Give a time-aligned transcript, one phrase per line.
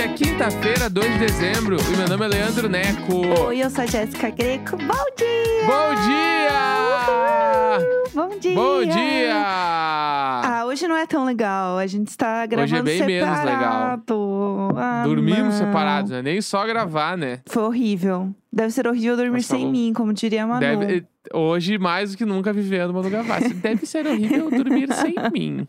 [0.00, 3.16] Hoje é quinta-feira, 2 de dezembro, e meu nome é Leandro Neco.
[3.48, 4.78] Oi, eu sou a Jéssica Greco.
[4.78, 5.66] Bom dia!
[5.66, 6.50] Bom dia!
[8.14, 8.54] Bom dia!
[8.54, 9.34] Bom dia!
[10.42, 11.76] Ah, hoje não é tão legal.
[11.76, 14.72] A gente está gravando Hoje é bem menos separado.
[14.74, 16.22] Ah, Dormimos separados, né?
[16.22, 17.40] Nem só gravar, né?
[17.46, 18.34] Foi horrível.
[18.50, 19.72] Deve ser horrível dormir Mas sem falou.
[19.72, 20.60] mim, como diria a Manu.
[20.60, 23.54] Deve- hoje, mais do que nunca, vivendo Manu Gavassi.
[23.54, 25.66] Deve ser horrível dormir sem mim.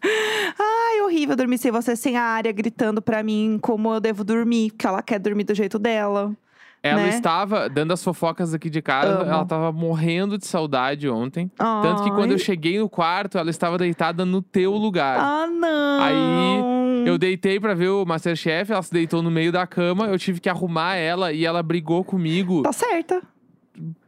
[0.59, 4.71] Ai, horrível dormir sem você, sem a área gritando pra mim como eu devo dormir,
[4.71, 6.31] porque ela quer dormir do jeito dela.
[6.83, 7.09] Ela Né?
[7.09, 9.29] estava, dando as fofocas aqui de casa, Amo.
[9.31, 11.51] ela estava morrendo de saudade ontem.
[11.55, 15.19] Tanto que quando eu cheguei no quarto, ela estava deitada no teu lugar.
[15.19, 16.01] Ah, não!
[16.01, 20.17] Aí, Eu deitei pra ver o Masterchef, ela se deitou no meio da cama, eu
[20.17, 23.21] tive que arrumar ela e ela brigou comigo Tá certa.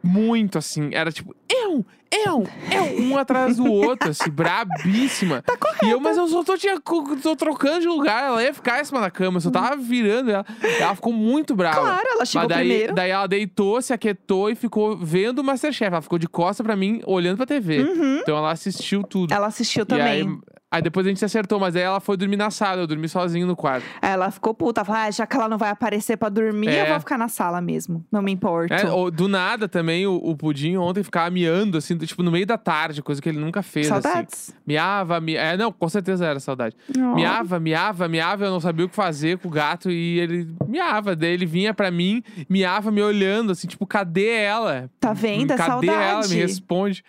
[0.02, 0.90] Muito, assim.
[0.94, 5.42] Era tipo, eu, eu, eu, um atrás do outro, assim, brabíssima.
[5.42, 5.86] Tá correto.
[5.86, 8.86] E eu, mas eu só tô, tinha, tô trocando de lugar, ela ia ficar em
[8.86, 10.46] cima da cama, eu só tava virando ela.
[10.80, 11.80] Ela ficou muito brava.
[11.82, 12.94] Claro, ela chegou Mas daí, primeiro.
[12.96, 15.92] daí ela deitou, se aquietou e ficou vendo o Masterchef.
[15.92, 17.82] Ela ficou de costa pra mim, olhando pra TV.
[18.22, 19.34] Então ela assistiu tudo.
[19.34, 20.06] Ela assistiu E também.
[20.06, 20.38] aí,
[20.74, 23.08] aí depois a gente se acertou, mas aí ela foi dormir na sala, eu dormi
[23.08, 23.86] sozinho no quarto.
[24.02, 26.84] Aí Ela ficou puta, falou, ah, já que ela não vai aparecer pra dormir, É.
[26.84, 28.04] eu vou ficar na sala mesmo.
[28.12, 28.74] Não me importo.
[28.74, 32.46] É, ou- do nada também, o, o Pudim ontem ficava miando, assim, tipo, no meio
[32.46, 34.02] da tarde, coisa que ele nunca fez, assim.
[34.02, 34.56] Saudades.
[34.66, 35.36] Miava, mi...
[35.36, 36.76] É, não, com certeza era saudade.
[36.98, 37.16] Oh.
[37.16, 41.16] Miava, miava, miava, eu não sabia o que fazer com o gato e ele miava.
[41.16, 44.90] Daí ele vinha pra mim, miava me olhando, assim, tipo, cadê ela?
[45.00, 45.52] Tá vendo?
[45.52, 46.18] É Cadê ela?
[46.18, 46.36] Me saudade.
[46.36, 47.04] responde.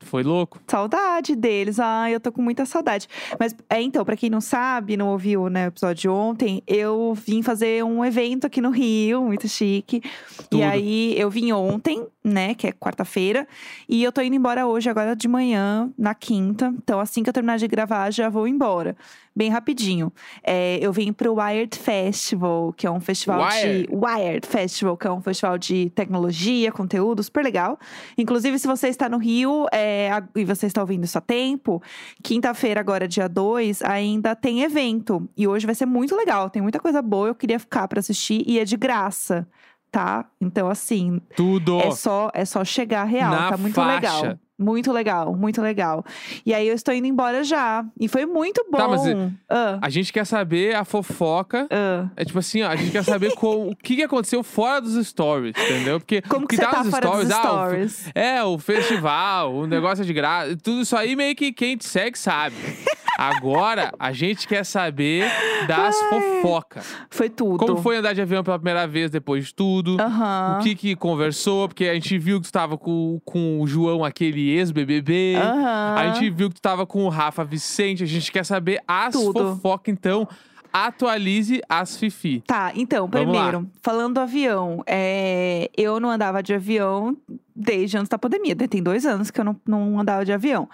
[0.00, 0.60] Foi louco.
[0.66, 1.78] Saudade deles.
[1.78, 3.08] Ai, eu tô com muita saudade.
[3.38, 7.14] Mas, é, então, pra quem não sabe, não ouviu né, o episódio de ontem, eu
[7.14, 10.02] vim fazer um evento aqui no Rio, muito chique.
[10.50, 10.60] Tudo.
[10.60, 13.46] E aí, eu vim ontem, né, que é quarta-feira.
[13.88, 16.72] E eu tô indo embora hoje, agora de manhã, na quinta.
[16.76, 18.96] Então, assim que eu terminar de gravar, já vou embora.
[19.34, 20.12] Bem rapidinho.
[20.42, 23.86] É, eu vim pro Wired Festival, que é um festival Wired.
[23.86, 23.94] de...
[23.94, 27.78] Wired Festival, que é um festival de tecnologia, conteúdo, super legal.
[28.16, 31.80] Inclusive, se você está no Rio é, e você está ouvindo isso a tempo,
[32.20, 35.28] quinta-feira, agora, dia 2, ainda tem evento.
[35.36, 36.50] E hoje vai ser muito legal.
[36.50, 39.46] Tem muita coisa boa, eu queria ficar pra assistir e é de graça,
[39.90, 40.24] tá?
[40.40, 41.80] Então, assim, Tudo.
[41.80, 43.30] é só, é só chegar real.
[43.30, 43.94] Na tá muito faixa.
[44.22, 44.38] legal.
[44.60, 46.04] Muito legal, muito legal.
[46.44, 47.84] E aí eu estou indo embora já.
[48.00, 48.76] E foi muito bom.
[48.76, 49.02] Tá, mas
[49.48, 51.68] Ah, A gente quer saber a fofoca.
[51.70, 52.08] ah.
[52.16, 55.54] É tipo assim, ó, a gente quer saber qual- o que, aconteceu fora dos stories,
[55.56, 56.00] entendeu?
[56.00, 58.10] Porque Como o que que tá tá nos stories, ah, stories?
[58.16, 60.56] É, o festival, o negócio é de graça.
[60.56, 62.56] Tudo isso aí meio que quem te segue sabe.
[63.18, 65.28] Agora, a gente quer saber
[65.66, 66.94] das fofocas.
[67.10, 67.58] Foi tudo.
[67.58, 69.96] Como foi andar de avião pela primeira vez depois de tudo?
[70.00, 70.58] Aham.
[70.60, 71.66] O que que conversou?
[71.66, 75.34] Porque a gente viu que tu tava com, com o João, aquele ex-BBB.
[75.34, 75.94] Aham.
[75.98, 78.04] A gente viu que tu tava com o Rafa Vicente.
[78.04, 79.56] A gente quer saber as Tudo.
[79.56, 79.92] fofocas.
[79.92, 80.28] Então,
[80.72, 82.42] atualize as Fifi.
[82.46, 83.42] Tá, então, Vamos lá.
[83.46, 87.16] primeiro, falando do avião, é, eu não andava de avião
[87.56, 88.54] desde antes da pandemia.
[88.54, 88.68] né?
[88.68, 90.68] Tem dois anos que eu não, não andava de avião.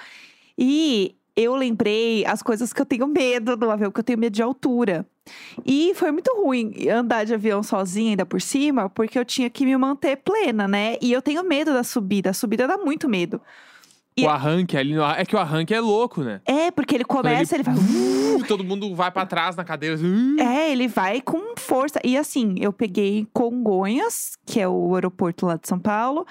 [0.58, 4.34] E eu lembrei as coisas que eu tenho medo do avião, que eu tenho medo
[4.34, 5.06] de altura.
[5.64, 9.64] E foi muito ruim andar de avião sozinha, ainda por cima, porque eu tinha que
[9.64, 10.96] me manter plena, né?
[11.00, 12.30] E eu tenho medo da subida.
[12.30, 13.40] A subida dá muito medo.
[14.16, 14.94] E- O arranque ali.
[14.94, 16.40] no- É que o arranque é louco, né?
[16.46, 17.74] É, porque ele começa, ele, vai.
[17.74, 19.96] Uh, todo mundo vai pra trás na cadeira.
[19.96, 20.36] assim, uh.
[20.40, 21.98] É, ele vai com força.
[22.04, 26.24] E assim, eu peguei Congonhas, que é o aeroporto lá de São Paulo,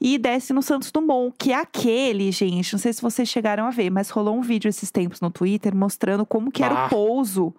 [0.00, 2.72] e desce no Santos Dumont, que é aquele, gente.
[2.74, 5.74] Não sei se vocês chegaram a ver, mas rolou um vídeo esses tempos no Twitter
[5.74, 6.86] mostrando como que era Ah.
[6.86, 7.54] o pouso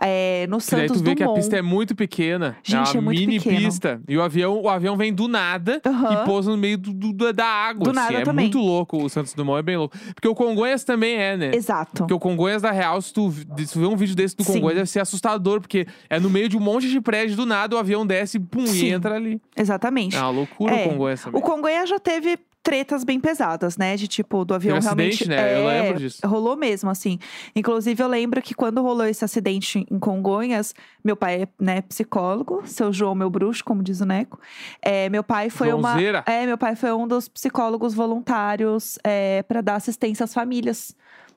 [0.00, 1.40] é, no Que daí Santos tu vê que a Dumont.
[1.40, 2.56] pista é muito pequena.
[2.62, 3.56] Gente, é é uma muito mini pequeno.
[3.66, 4.00] pista.
[4.06, 6.12] E o avião, o avião vem do nada Aham.
[6.22, 7.84] e pousa no meio do, do- da água.
[7.84, 7.98] Do assim.
[8.00, 8.44] nada é também.
[8.46, 9.02] muito louco.
[9.02, 9.96] O Santos Dumont é bem louco.
[10.14, 11.50] Porque o Congonhas também é, né?
[11.54, 12.02] Exato.
[12.02, 14.54] Porque o Congonhas, na real, se tu, se tu vê um vídeo desse do Sim.
[14.54, 15.60] Congonhas, deve ser assustador.
[15.60, 18.64] Porque é no meio de um monte de prédio, do nada o avião desce pum,
[18.64, 18.92] e Sim.
[18.92, 19.40] entra ali.
[19.56, 20.14] Exatamente.
[20.16, 20.86] É uma loucura É.
[20.86, 21.40] o Congonhas também.
[21.40, 23.94] O Congonhas já teve tretas bem pesadas, né?
[23.94, 25.14] De tipo, do avião Teve realmente.
[25.22, 25.54] acidente, né?
[25.62, 26.26] Eu É, lembro disso.
[26.26, 27.16] Rolou mesmo, assim.
[27.54, 30.74] Inclusive, eu lembro que quando rolou esse acidente em Congonhas,
[31.04, 34.40] meu pai é né, psicólogo, seu João, meu bruxo, como diz o Neco.
[34.82, 36.24] É, meu pai foi Joãozeira.
[36.26, 36.34] uma.
[36.34, 40.92] É, meu pai foi um dos psicólogos voluntários é, para dar assistência às famílias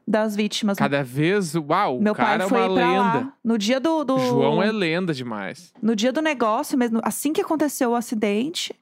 [0.07, 0.79] das vítimas.
[0.79, 2.97] Cada vez, uau, meu cara pai é foi uma pra lenda.
[3.19, 5.71] lá no dia do, do João é lenda demais.
[5.79, 8.73] no dia do negócio mesmo, assim que aconteceu o acidente,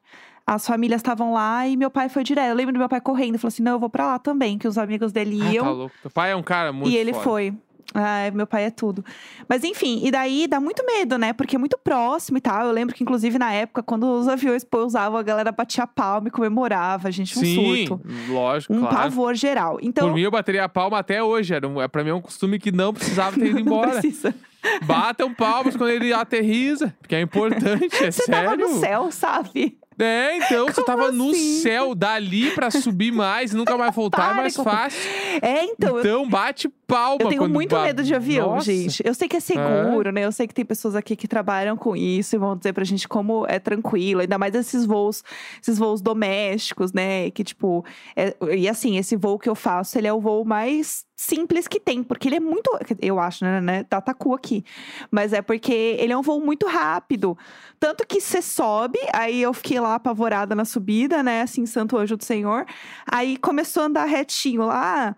[0.47, 2.47] as famílias estavam lá e meu pai foi direto.
[2.49, 4.67] Eu lembro do meu pai correndo, falou assim: "Não, eu vou pra lá também", que
[4.67, 5.65] os amigos dele Ah, iam.
[5.65, 5.95] tá louco.
[6.01, 7.23] Teu pai é um cara muito e ele foda.
[7.25, 7.53] foi.
[7.93, 9.03] Ai, meu pai é tudo.
[9.47, 11.31] Mas enfim, e daí dá muito medo, né?
[11.31, 12.65] Porque é muito próximo e tal.
[12.65, 16.31] Eu lembro que, inclusive, na época, quando os aviões pousavam, a galera batia palma e
[16.31, 18.01] comemorava, gente, um Sim, surto.
[18.27, 18.95] lógico, Um claro.
[18.95, 19.79] pavor geral.
[19.81, 20.05] Então.
[20.09, 21.53] Por mim, eu bateria a palma até hoje.
[21.53, 23.91] Era um, é, pra mim é um costume que não precisava ter ido não embora.
[23.91, 24.35] precisa.
[24.83, 28.49] Batam palmas quando ele aterriza, porque é importante, é Você sério.
[28.49, 29.77] tava no céu, sabe?
[29.99, 31.61] É, então, você Como tava no assim?
[31.61, 34.99] céu, dali pra subir mais e nunca mais voltar é mais fácil.
[35.41, 35.95] É, então.
[35.97, 37.17] eu- Então, bate palma.
[37.19, 38.71] Eu tenho muito medo de avião, Nossa.
[38.71, 39.03] gente.
[39.05, 40.23] Eu sei que é seguro, né?
[40.23, 43.07] Eu sei que tem pessoas aqui que trabalham com isso e vão dizer pra gente
[43.07, 44.21] como é tranquilo.
[44.21, 45.23] Ainda mais esses voos,
[45.61, 47.29] esses voos domésticos, né?
[47.31, 47.85] Que, tipo...
[48.15, 51.79] é- e assim, esse voo que eu faço, ele é o voo mais simples que
[51.79, 52.01] tem.
[52.01, 52.69] Porque ele é muito...
[53.01, 53.59] Eu acho, né?
[53.59, 54.63] né tá tacu aqui.
[55.11, 57.37] Mas é porque ele é um voo muito rápido.
[57.79, 61.41] Tanto que você sobe, aí eu fiquei lá apavorada na subida, né?
[61.41, 62.65] Assim, Santo Anjo do Senhor.
[63.05, 65.15] Aí começou a andar retinho lá...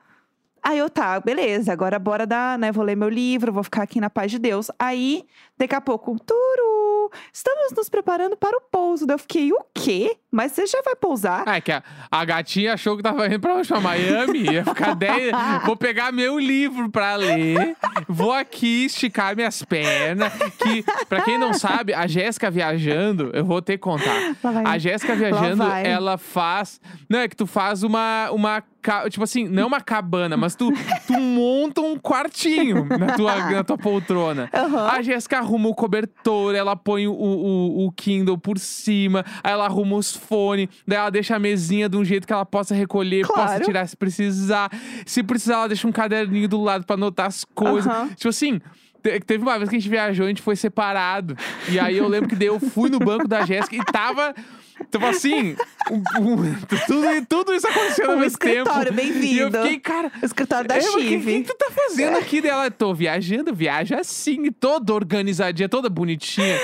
[0.64, 2.72] Aí eu, tá, beleza, agora bora dar, né?
[2.72, 4.70] Vou ler meu livro, vou ficar aqui na paz de Deus.
[4.78, 5.24] Aí,
[5.58, 9.06] daqui a pouco, turu, estamos nos preparando para o pouso.
[9.06, 10.16] Daí eu fiquei, o quê?
[10.32, 11.44] Mas você já vai pousar?
[11.48, 13.68] Ah, é que a, a gatinha achou que tava indo pra onde?
[13.68, 14.52] Pra Miami.
[14.52, 15.32] Ia ficar 10.
[15.66, 17.76] Vou pegar meu livro pra ler.
[18.08, 20.32] Vou aqui esticar minhas pernas.
[20.62, 24.36] Que, pra quem não sabe, a Jéssica viajando, eu vou ter que contar.
[24.66, 26.80] A Jéssica viajando, ela faz.
[27.10, 28.30] Não, é que tu faz uma.
[28.32, 28.64] uma
[29.10, 30.72] tipo assim, não uma cabana, mas tu,
[31.06, 34.50] tu monta um quartinho na tua, na tua poltrona.
[34.54, 34.88] Aham.
[34.88, 39.66] A Jéssica arruma o cobertor, ela põe o, o, o Kindle por cima, aí ela
[39.66, 43.26] arruma os fones, daí ela deixa a mesinha de um jeito que ela possa recolher,
[43.28, 43.66] possa Claro.
[43.66, 44.70] tirar se precisar.
[45.06, 47.86] Se precisar, ela deixa um caderninho do lado pra anotar as coisas.
[47.92, 48.08] Aham.
[48.10, 48.60] Tipo assim.
[49.04, 51.36] te- Teve uma vez que a gente viajou, a gente foi separado.
[51.70, 54.34] E aí eu lembro que daí eu fui no banco da Jéssica e tava.
[54.92, 55.56] Tava assim.
[55.92, 56.56] um- um-
[56.88, 58.70] tudo, tudo isso acontecendo ao Um mesmo tempo.
[58.70, 59.58] escritório, E eu bem-vindo.
[59.62, 60.12] fiquei, cara.
[60.22, 61.44] O escritório da É, mas o que, Chive.
[61.44, 62.70] que tu tá fazendo aqui dela?
[62.72, 66.58] Tô viajando, viaja assim, toda organizadinha, toda bonitinha.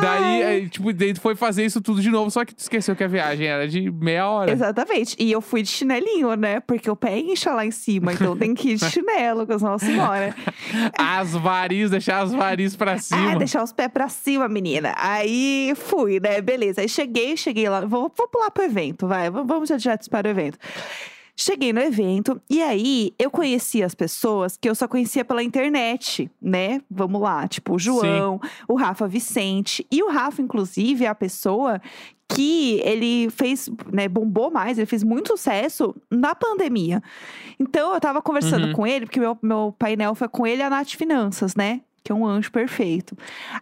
[0.00, 0.62] Daí, Ai.
[0.64, 3.04] é, tipo, daí tu foi fazer isso tudo de novo, só que tu esqueceu que
[3.04, 4.50] a viagem era de meia hora.
[4.50, 5.16] Exatamente.
[5.18, 6.60] E eu fui de chinelinho, né?
[6.60, 9.62] Porque o pé incha lá em cima, então tem que ir de chinelo com as
[9.62, 10.34] Nossa Senhora.
[10.98, 13.36] As varizes, deixar as varizes pra Ah, cima.
[13.36, 14.94] deixar os pés pra cima, menina.
[14.96, 16.40] Aí fui, né?
[16.40, 16.80] Beleza.
[16.80, 17.80] Aí cheguei, cheguei lá.
[17.86, 19.30] Vou, vou pular pro evento, vai.
[19.30, 20.58] Vamos já direto para o evento.
[21.34, 26.30] Cheguei no evento e aí eu conheci as pessoas que eu só conhecia pela internet,
[26.40, 26.82] né?
[26.90, 28.38] Vamos lá, tipo o João,
[28.68, 29.84] o Rafa Vicente.
[29.90, 31.80] E o Rafa, inclusive, é a pessoa
[32.28, 37.02] que ele fez, né, bombou mais, ele fez muito sucesso na pandemia.
[37.58, 38.72] Então eu tava conversando Uhum.
[38.74, 41.80] com ele, porque meu, meu painel foi com ele e a Nath Finanças, né?
[42.04, 43.16] Que é um anjo perfeito.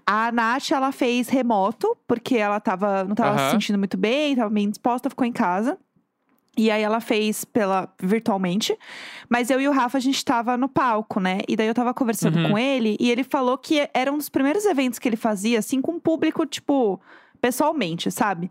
[0.07, 3.51] A Nath, ela fez remoto, porque ela tava, não tava se Aham.
[3.51, 5.79] sentindo muito bem, tava bem disposta, ficou em casa.
[6.57, 8.77] E aí ela fez pela virtualmente,
[9.29, 11.39] mas eu e o Rafa a gente tava no palco, né?
[11.49, 12.51] E daí eu tava conversando Uhum.
[12.51, 15.81] com ele e ele falou que era um dos primeiros eventos que ele fazia assim
[15.81, 17.01] com o público, tipo,
[17.41, 18.51] pessoalmente, sabe?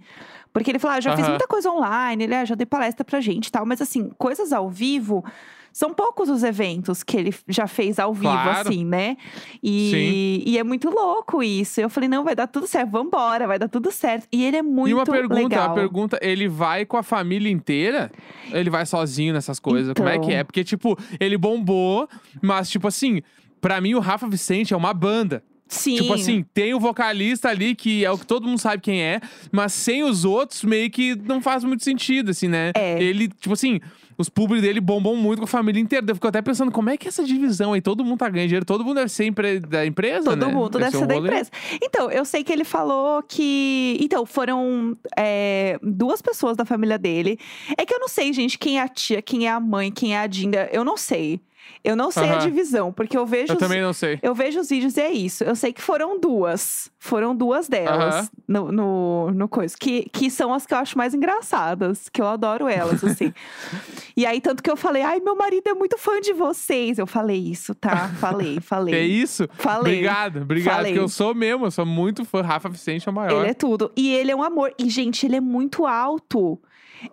[0.54, 1.30] Porque ele falou, ah, eu já fiz Aham.
[1.32, 4.54] muita coisa online, ele ah, já dei palestra pra gente e tal, mas assim, coisas
[4.54, 5.24] ao vivo
[5.71, 8.69] são poucos os eventos que ele já fez ao vivo, Claro.
[8.69, 9.18] assim, né?
[9.63, 11.80] E, e é muito louco isso.
[11.80, 14.27] Eu falei, não, vai dar tudo certo, vambora, vai dar tudo certo.
[14.31, 15.71] E ele é muito e uma pergunta, legal.
[15.71, 18.12] a pergunta, ele vai com a família inteira?
[18.51, 19.94] Ele vai sozinho nessas coisas?
[19.95, 20.36] Como é que é?
[20.36, 20.45] Então.
[20.45, 22.07] Porque, tipo, ele bombou,
[22.42, 23.21] mas, tipo assim,
[23.62, 25.44] pra mim o Rafa Vicente é uma banda.
[25.68, 25.98] Sim.
[25.98, 29.21] Tipo assim, tem o vocalista ali, que é o que todo mundo sabe quem é,
[29.51, 32.71] mas sem os outros, meio que não faz muito sentido, assim, né?
[32.76, 32.99] É.
[33.02, 33.80] Ele, tipo assim,
[34.19, 36.06] os públicos dele bombam muito com a família inteira.
[36.07, 37.81] Eu fico até pensando, como é que é essa divisão aí?
[37.81, 40.54] Todo mundo tá ganhando dinheiro, todo mundo deve ser empre- da empresa, Todo né?
[40.54, 41.28] mundo deve um ser da rolê.
[41.30, 41.49] empresa.
[41.81, 43.97] Então, eu sei que ele falou que.
[44.02, 47.40] Então, foram é, duas pessoas da família dele.
[47.78, 50.14] É que eu não sei, gente, quem é a tia, quem é a mãe, quem
[50.16, 50.69] é a Dinda.
[50.71, 51.40] Eu não sei.
[51.83, 53.54] Eu não sei a divisão, porque eu vejo.
[53.54, 54.19] Eu os- também não sei.
[54.21, 55.44] Eu vejo os vídeos e é isso.
[55.44, 56.92] Eu sei que foram duas.
[56.99, 59.76] Foram duas delas no, no, no coisa.
[59.80, 62.09] Que, que são as que eu acho mais engraçadas.
[62.09, 63.33] Que eu adoro elas, assim.
[64.16, 66.97] e aí, tanto que eu falei, ai, meu marido é muito fã de vocês.
[66.99, 68.09] Eu falei isso, tá?
[68.19, 68.95] Falei, falei.
[68.95, 69.47] É isso?
[69.54, 69.94] Falei.
[69.94, 70.76] Obrigado, obrigado.
[70.76, 70.92] Falei.
[70.92, 72.42] Porque eu sou mesmo, eu sou muito fã.
[72.42, 73.42] Rafa Vicente é o maior.
[73.42, 73.92] Ele é tudo.
[73.95, 74.73] E ele é um amor.
[74.78, 76.59] E, gente, ele é muito alto.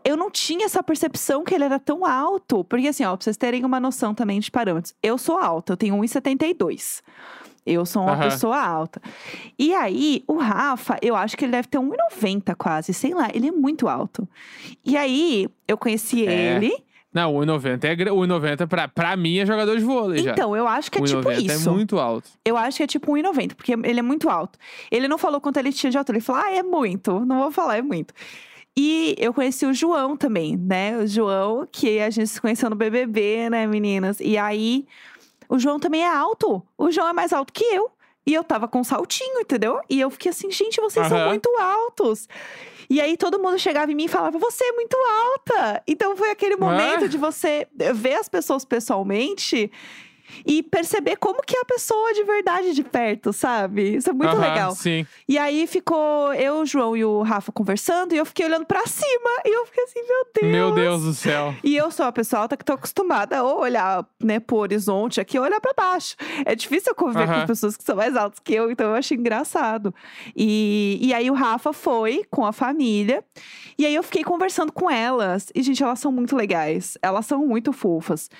[0.05, 2.65] Eu não tinha essa percepção que ele era tão alto.
[2.65, 4.95] Porque, assim, ó, pra vocês terem uma noção também de parâmetros.
[5.03, 7.03] Eu sou alta, eu tenho 1,72.
[7.65, 8.23] Eu sou uma Aham.
[8.23, 9.01] pessoa alta.
[9.59, 12.95] E aí, o Rafa, eu acho que ele deve ter 1,90 quase.
[12.95, 14.29] Sei lá, ele é muito alto.
[14.85, 16.73] E aí, eu conheci É, ele.
[17.13, 20.33] Não, o 1,90 é, gra- o 1,90 pra, pra mim é jogador de vôlei já.
[20.33, 21.69] Então, eu acho que é tipo 1,90 isso.
[21.69, 22.29] é muito alto.
[22.45, 24.59] Eu acho que é tipo 1,90, porque ele é muito alto.
[24.91, 27.19] Ele não falou quanto ele tinha de altura, ele falou, ah, é muito.
[27.21, 28.13] Não vou falar, é muito.
[28.79, 30.99] E eu conheci o João também, né?
[30.99, 34.19] O João, que a gente se conheceu no BBB, né, meninas?
[34.21, 34.87] E aí,
[35.49, 36.61] O João também é alto.
[36.77, 37.91] O João é mais alto que eu.
[38.27, 39.81] E eu tava com um saltinho, entendeu?
[39.89, 41.29] E eu fiquei assim, gente, vocês são Aham.
[41.29, 42.29] muito altos.
[42.91, 45.83] E aí todo mundo chegava em mim e falava, você é muito alta.
[45.87, 47.09] Então foi aquele momento Ah.
[47.09, 49.71] de você ver as pessoas pessoalmente
[50.45, 53.97] e perceber como que é a pessoa de verdade de perto, sabe?
[53.97, 54.75] Isso é muito Aham, legal.
[54.75, 55.07] Sim.
[55.29, 58.87] E aí ficou eu, o João e o Rafa conversando e eu fiquei olhando pra
[58.87, 60.53] cima e eu fiquei assim, meu Deus.
[60.53, 61.55] Meu Deus do céu.
[61.63, 65.39] E eu sou uma pessoa alta que tô acostumada a olhar, né, pro horizonte aqui
[65.39, 66.17] ou olhar pra baixo.
[66.45, 67.41] É difícil eu conviver com Aham.
[67.43, 69.95] as pessoas que são mais altas que eu, então eu achei engraçado.
[70.35, 73.25] E, e aí o Rafa foi com a família.
[73.79, 75.49] E aí eu fiquei conversando com elas.
[75.55, 76.97] E, gente, elas são muito legais.
[77.03, 78.31] Elas são muito fofas.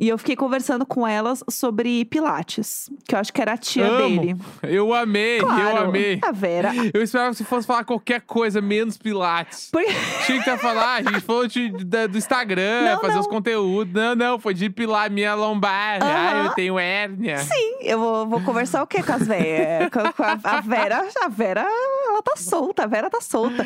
[0.00, 3.86] E eu fiquei conversando com elas sobre Pilates, que eu acho que era a tia
[3.86, 4.20] Amo.
[4.20, 4.36] dele.
[4.64, 6.18] Eu amei, Claro, eu amei.
[6.22, 6.72] A Vera.
[6.92, 9.68] Eu esperava que você fosse falar qualquer coisa menos Pilates.
[9.70, 9.82] Por-
[10.26, 13.20] Tinha que falar, a gente falou de, da- do Instagram, Não, fazer não.
[13.20, 13.94] os conteúdos.
[13.94, 16.00] Não, não, foi de pilar minha lombar.
[16.02, 17.38] Ah, eu tenho hérnia.
[17.38, 19.88] Sim, eu vou, vou conversar o quê com as velhas?
[19.90, 21.60] Com, com a, a Vera, a Vera,
[22.08, 23.64] ela tá solta, a Vera tá solta.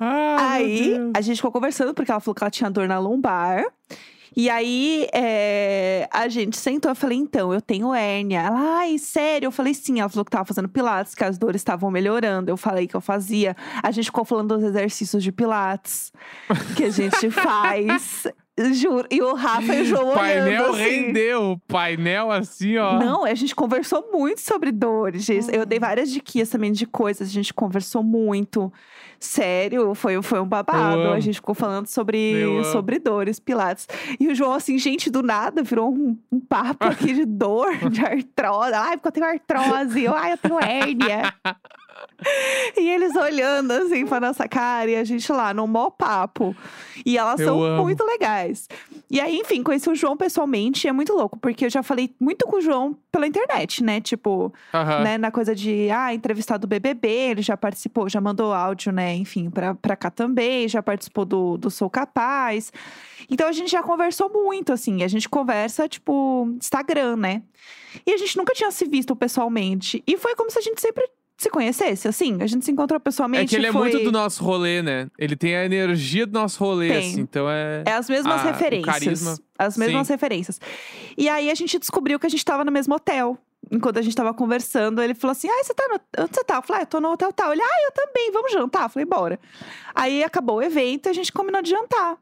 [0.00, 3.64] Ah, aí, a gente ficou conversando, porque ela falou que ela tinha dor na lombar.
[4.36, 8.40] E aí, é, a gente sentou, eu falei, então, eu tenho hérnia.
[8.40, 9.46] Ela, ai, sério?
[9.46, 10.00] Eu falei, sim.
[10.00, 12.50] Ela falou que tava fazendo pilates, que as dores estavam melhorando.
[12.50, 13.56] Eu falei que eu fazia.
[13.82, 16.12] A gente ficou falando dos exercícios de pilates
[16.76, 18.26] que a gente faz.
[18.72, 19.08] Juro.
[19.10, 20.82] E o Rafa e o João O painel olhando assim.
[20.82, 21.42] rendeu.
[21.52, 22.98] O painel assim, ó.
[23.00, 25.24] Não, a gente conversou muito sobre dores.
[25.24, 25.52] gente.
[25.52, 28.72] Eu dei várias diquinhas também de coisas, a gente conversou muito.
[29.24, 31.08] Sério, foi, foi um babado.
[31.08, 33.88] A gente ficou falando sobre, sobre dores, pilates.
[34.20, 38.04] E o João, assim, gente, do nada, virou um, um papo aqui de dor, de
[38.04, 38.74] artrose.
[38.74, 40.06] Ai, porque eu tenho artrose.
[40.06, 41.34] Ai, eu tenho hérnia.
[42.76, 46.56] E eles olhando assim pra nossa cara e a gente lá no mó papo.
[47.06, 47.82] E elas Eu são amo.
[47.84, 48.68] muito legais.
[49.08, 52.12] E aí, enfim, conheci o João pessoalmente e é muito louco, porque eu já falei
[52.18, 54.00] muito com o João pela internet, né?
[54.00, 54.52] Tipo,
[55.04, 59.14] né, na coisa de, ah, entrevistar do BBB, ele já participou, já mandou áudio, né,
[59.14, 62.72] enfim, pra, pra cá também, já participou do, do Sou Capaz.
[63.30, 67.42] Então a gente já conversou muito, assim, a gente conversa, tipo, Instagram, né?
[68.04, 70.02] E a gente nunca tinha se visto pessoalmente.
[70.06, 73.44] E foi como se a gente sempre se conhecesse, assim, a gente se encontrou pessoalmente.
[73.44, 73.90] É que ele é foi...
[73.90, 75.08] muito do nosso rolê, né?
[75.18, 76.98] Ele tem a energia do nosso rolê, Tem.
[76.98, 77.20] assim.
[77.20, 77.82] Então é.
[77.86, 78.94] É as mesmas o referências.
[78.94, 79.38] carisma.
[79.58, 80.12] As mesmas Sim.
[80.12, 80.60] referências.
[81.18, 83.36] E aí a gente descobriu que a gente tava no mesmo hotel.
[83.70, 86.24] Enquanto a gente tava conversando, ele falou assim: Ah, você tá no.
[86.24, 86.56] Onde você tá?
[86.56, 87.52] Eu falei, ah, eu tô no hotel tal.
[87.52, 88.84] Ele, ah, eu também, vamos jantar.
[88.84, 89.40] Eu falei, bora.
[89.94, 92.16] Aí acabou o evento e a gente combinou de jantar.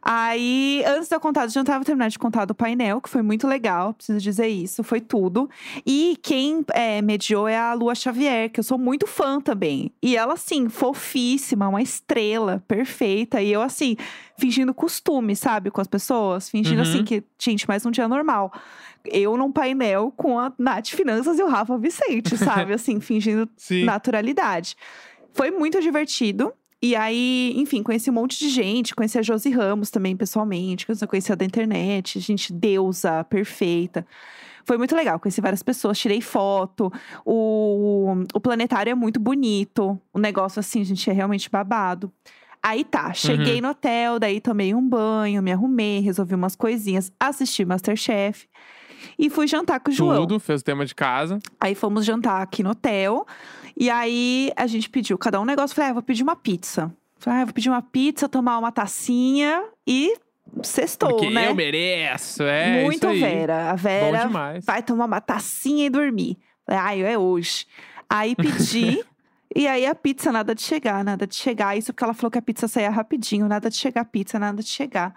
[0.00, 3.08] Aí, antes de eu contar do jantar, eu vou terminar de contar do painel, que
[3.08, 5.50] foi muito legal, preciso dizer isso, foi tudo.
[5.84, 9.92] E quem é, mediou é a Lua Xavier, que eu sou muito fã também.
[10.02, 13.42] E ela, assim, fofíssima, uma estrela, perfeita.
[13.42, 13.96] E eu, assim,
[14.38, 16.48] fingindo costume, sabe, com as pessoas.
[16.48, 16.82] Fingindo, Uhum.
[16.82, 18.52] assim, que, gente, mais um dia normal.
[19.04, 22.72] Eu num painel com a Nath Finanças e o Rafa Vicente, sabe?
[22.74, 23.84] Assim, fingindo Sim.
[23.84, 24.76] naturalidade.
[25.32, 26.52] Foi muito divertido.
[26.80, 28.94] E aí, enfim, conheci um monte de gente.
[28.94, 30.86] Conheci a Josi Ramos também pessoalmente.
[30.86, 32.20] Que eu conhecia da internet.
[32.20, 34.06] Gente, deusa, perfeita.
[34.64, 35.18] Foi muito legal.
[35.18, 36.92] Conheci várias pessoas, tirei foto.
[37.24, 40.00] O, o planetário é muito bonito.
[40.12, 42.12] O negócio, assim, gente, é realmente babado.
[42.62, 47.64] Aí tá, cheguei no hotel, daí tomei um banho, me arrumei, resolvi umas coisinhas, assisti
[47.64, 48.48] Masterchef
[49.18, 50.26] e fui jantar com o João.
[50.26, 51.38] Tudo, fez o tema de casa.
[51.60, 53.26] Aí fomos jantar aqui no hotel.
[53.78, 55.76] E aí a gente pediu cada um negócio.
[55.76, 56.92] Falei, ah, vou pedir uma pizza.
[57.16, 60.16] Falei, ah, vou pedir uma pizza, tomar uma tacinha e
[60.62, 61.48] sextou, porque né?
[61.48, 62.82] eu mereço, é.
[62.82, 63.20] Muito isso aí.
[63.20, 63.70] Vera.
[63.70, 64.28] A Vera
[64.62, 66.36] vai tomar uma tacinha e dormir.
[66.66, 67.66] Falei, ah, é hoje.
[68.10, 69.02] Aí pedi.
[69.56, 71.76] E aí a pizza, nada de chegar, nada de chegar.
[71.76, 74.68] Isso porque ela falou que a pizza saía rapidinho, nada de chegar pizza, nada de
[74.68, 75.14] chegar.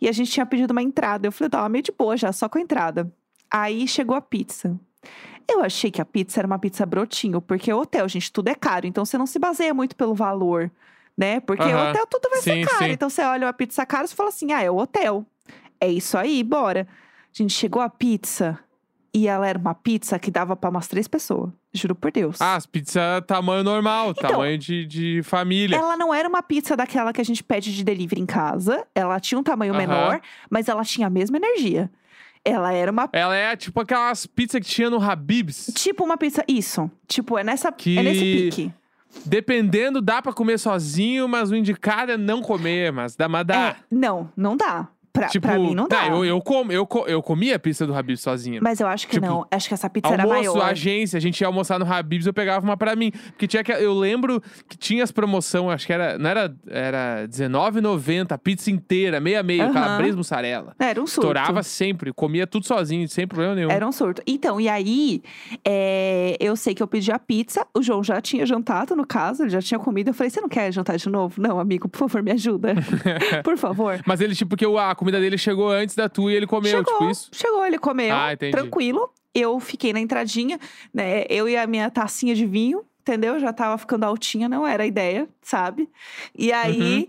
[0.00, 1.26] E a gente tinha pedido uma entrada.
[1.26, 3.12] Eu falei, tava meio de boa já, só com a entrada.
[3.50, 4.78] Aí chegou a pizza.
[5.52, 8.86] Eu achei que a pizza era uma pizza brotinho, porque hotel, gente, tudo é caro.
[8.86, 10.70] Então você não se baseia muito pelo valor,
[11.16, 11.40] né?
[11.40, 11.90] Porque Aham.
[11.90, 12.84] hotel tudo vai ser Sim, caro.
[12.86, 12.90] sim.
[12.92, 15.26] Então você olha uma pizza cara e fala assim: ah, é o hotel.
[15.80, 16.86] É isso aí, bora.
[17.32, 18.58] Gente, chegou a pizza
[19.14, 21.50] e ela era uma pizza que dava pra umas três pessoas.
[21.74, 22.40] Juro por Deus.
[22.40, 25.76] Ah, as pizzas tamanho normal, Então, tamanho de, de família.
[25.76, 28.86] Ela não era uma pizza daquela que a gente pede de delivery em casa.
[28.94, 31.90] Ela tinha um tamanho menor, mas ela tinha a mesma energia.
[32.44, 33.08] Ela era uma.
[33.12, 35.70] Ela é tipo aquelas pizzas que tinha no Habib's.
[35.74, 36.44] Tipo uma pizza.
[36.48, 36.90] Isso.
[37.06, 37.70] Tipo, é nessa.
[37.70, 38.72] Que- É nesse pique.
[39.26, 43.68] Dependendo, dá pra comer sozinho, mas o indicado é não comer, mas dá, mas dá.
[43.68, 44.88] É, não, não dá.
[45.12, 45.96] Pra, Tipo, pra mim não dá.
[45.96, 48.60] tá, eu, eu, como, eu, eu comia a pizza do Habib's sozinha.
[48.62, 49.46] Mas eu acho que Tipo, não.
[49.50, 50.70] Acho que essa pizza era Almoço, maior.
[50.70, 53.10] agência, a gente ia almoçar no Habib's, eu pegava uma pra mim.
[53.10, 57.20] Porque tinha que, eu lembro que tinha as promoção, acho que era, não era, era
[57.30, 59.72] R$19,90 a pizza inteira, meia meia, Aham.
[59.74, 60.74] calabresa mussarela.
[60.78, 61.28] Era um surto.
[61.28, 63.70] Estourava sempre, comia tudo sozinho, sem problema nenhum.
[63.70, 64.22] Era um surto.
[64.26, 65.22] Então, e aí,
[65.64, 69.42] é, eu sei que eu pedi a pizza, o João já tinha jantado, no caso,
[69.42, 70.08] ele já tinha comido.
[70.08, 71.40] Eu falei, você não quer jantar de novo?
[71.40, 72.74] Não, amigo, por favor, me ajuda.
[73.44, 74.00] por favor.
[74.06, 76.70] Mas ele, tipo, que o- a comida dele chegou antes da tua e ele comeu,
[76.78, 77.28] chegou, tipo isso.
[77.32, 78.52] chegou, ele comeu, Ah, entendi.
[78.52, 79.10] tranquilo.
[79.34, 80.58] Eu fiquei na entradinha,
[80.92, 81.24] né?
[81.28, 83.40] Eu e a minha tacinha de vinho, entendeu?
[83.40, 85.88] Já tava ficando altinha, não era a ideia, sabe?
[86.36, 86.80] E aí.
[87.00, 87.08] Uhum.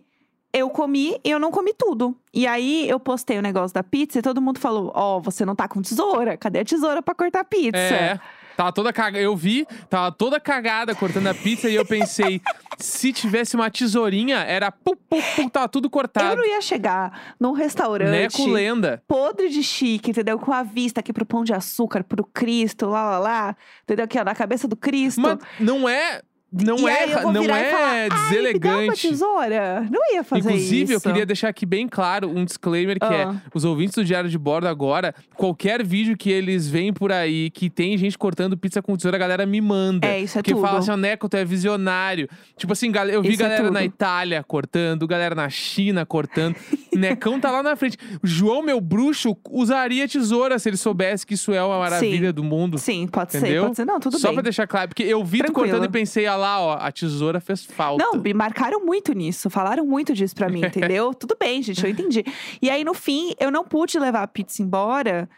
[0.55, 2.15] Eu comi e eu não comi tudo.
[2.31, 5.55] E aí eu postei o negócio da pizza e todo mundo falou: Ó, você não
[5.55, 6.37] tá com tesoura?
[6.37, 7.75] Cadê a tesoura pra cortar a pizza?
[7.75, 8.19] É.
[8.55, 9.17] Tava toda cagada.
[9.19, 12.39] Eu vi, tava toda cagada cortando a pizza e eu pensei,
[12.83, 16.35] se tivesse uma tesourinha, era pu, pu, pu, tava tudo Eu cortado.
[16.35, 19.01] não ia chegar num restaurante Neco lenda.
[19.07, 20.37] podre de chique, entendeu?
[20.37, 23.55] Com a vista aqui pro pão de açúcar, pro Cristo, lá, lá, lá.
[23.83, 24.05] Entendeu?
[24.05, 25.21] Aqui, ó, na cabeça do Cristo.
[25.21, 26.21] Mas não é.
[26.53, 29.07] Não é, eu não é falar, deselegante.
[29.09, 29.87] tesoura.
[29.89, 31.07] Não ia fazer Inclusive, eu isso.
[31.09, 33.35] queria deixar aqui bem claro um disclaimer que é: Ah.
[33.53, 37.69] os ouvintes do Diário de Bordo agora, qualquer vídeo que eles veem por aí que
[37.69, 40.05] tem gente cortando pizza com tesoura, a galera me manda.
[40.07, 40.61] É, isso é Porque tudo.
[40.61, 42.29] fala assim, ó, Neco, tu é visionário.
[42.55, 43.87] Tipo assim, eu vi Isso é galera na tudo.
[43.87, 46.55] Itália cortando, galera na China cortando.
[46.93, 47.97] Necão tá lá na frente.
[48.21, 52.77] João, meu bruxo, usaria tesoura se ele soubesse que isso é uma maravilha do mundo.
[52.77, 53.63] Sim, pode ser, Entendeu?
[53.63, 53.85] pode ser.
[53.85, 54.35] Não, tudo Só bem.
[54.35, 55.69] pra deixar claro, porque eu vi tu Tranquilo.
[55.69, 58.03] cortando e pensei, ah lá, ó, a tesoura fez falta.
[58.03, 61.13] Não, me marcaram muito nisso, falaram muito disso pra mim, entendeu?
[61.13, 62.23] Tudo bem, gente, eu entendi.
[62.61, 65.29] E aí, no fim, eu não pude levar a pizza embora,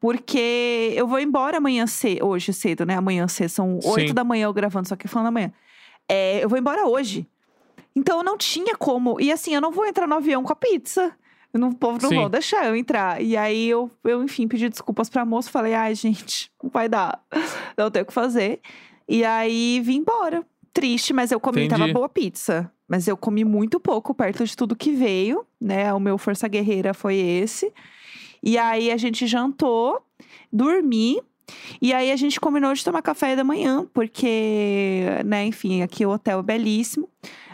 [0.00, 2.96] porque eu vou embora amanhã cedo, hoje cedo, né?
[2.96, 5.52] Amanhã cedo, são oito da manhã eu gravando, só que falando amanhã.
[6.08, 7.26] É, eu vou embora hoje.
[7.94, 9.20] Então eu não tinha como.
[9.20, 11.14] E assim, eu não vou entrar no avião com a pizza.
[11.52, 12.16] Não, o povo não Sim.
[12.16, 13.22] vão deixar eu entrar.
[13.22, 15.50] E aí eu, eu, enfim, pedi desculpas pra moça.
[15.50, 17.22] Falei, ai, gente, não vai dar.
[17.76, 18.60] Não tenho o que fazer.
[19.12, 20.42] E aí vim embora.
[20.72, 21.92] Triste, mas eu comi, tava Entendi.
[21.92, 22.72] boa pizza.
[22.88, 25.92] Mas eu comi muito pouco perto de tudo que veio, né?
[25.92, 27.70] O meu Força Guerreira foi esse.
[28.42, 30.00] E aí a gente jantou,
[30.50, 31.20] dormi.
[31.78, 36.10] E aí a gente combinou de tomar café da manhã, porque, né, enfim, aqui o
[36.10, 37.06] hotel é belíssimo.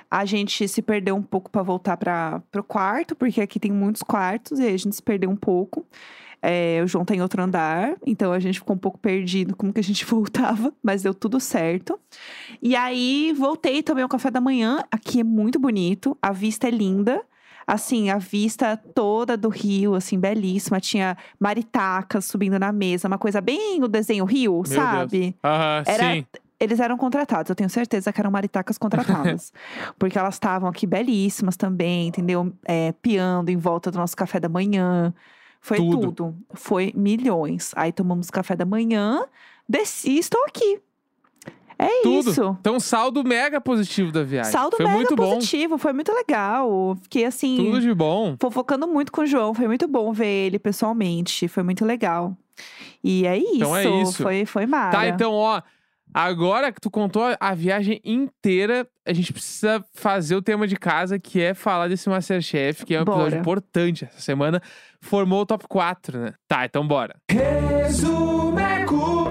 [0.08, 4.04] A gente se perdeu um pouco para voltar para o quarto, porque aqui tem muitos
[4.04, 5.84] quartos, e a gente se perdeu um pouco.
[6.40, 9.72] É, o João tá em outro andar, então a gente ficou um pouco perdido como
[9.72, 11.98] que a gente voltava, mas deu tudo certo.
[12.62, 14.82] E aí voltei, tomei o café da manhã.
[14.90, 17.22] Aqui é muito bonito, a vista é linda.
[17.66, 20.80] Assim, a vista toda do rio, assim, belíssima.
[20.80, 25.36] Tinha maritacas subindo na mesa, uma coisa bem o desenho Rio, Meu sabe?
[25.44, 26.26] Aham, Era- sim.
[26.60, 29.52] Eles eram contratados, eu tenho certeza que eram maritacas contratadas.
[29.96, 32.52] porque elas estavam aqui belíssimas também, entendeu?
[32.64, 35.14] É, piando em volta do nosso café da manhã.
[35.60, 36.00] Foi Tudo.
[36.12, 36.36] tudo.
[36.54, 37.72] Foi milhões.
[37.76, 39.24] Aí tomamos café da manhã,
[39.68, 40.80] desci e estou aqui.
[41.78, 42.30] É Tudo.
[42.30, 42.56] isso.
[42.60, 44.50] Então, saldo mega positivo da viagem.
[44.50, 45.34] Saldo Foi mega muito bom.
[45.34, 46.96] positivo, foi muito legal.
[47.02, 48.36] Fiquei assim, Tudo de bom.
[48.40, 49.54] fofocando muito com o João.
[49.54, 51.46] Foi muito bom ver ele pessoalmente.
[51.46, 52.36] Foi muito legal.
[53.02, 53.54] E é isso.
[53.54, 54.22] Então é isso.
[54.22, 54.90] Foi, foi mara.
[54.90, 55.62] Tá, então, ó.
[56.12, 61.18] Agora que tu contou a- viagem inteira, a gente precisa fazer o tema de casa,
[61.18, 63.38] que é falar desse Masterchef, que é um episódio Bora.
[63.40, 64.04] importante.
[64.04, 64.60] Essa semana
[65.00, 66.32] formou o top 4, né?
[66.48, 67.14] Tá, então bora.
[67.30, 69.27] Resumeco!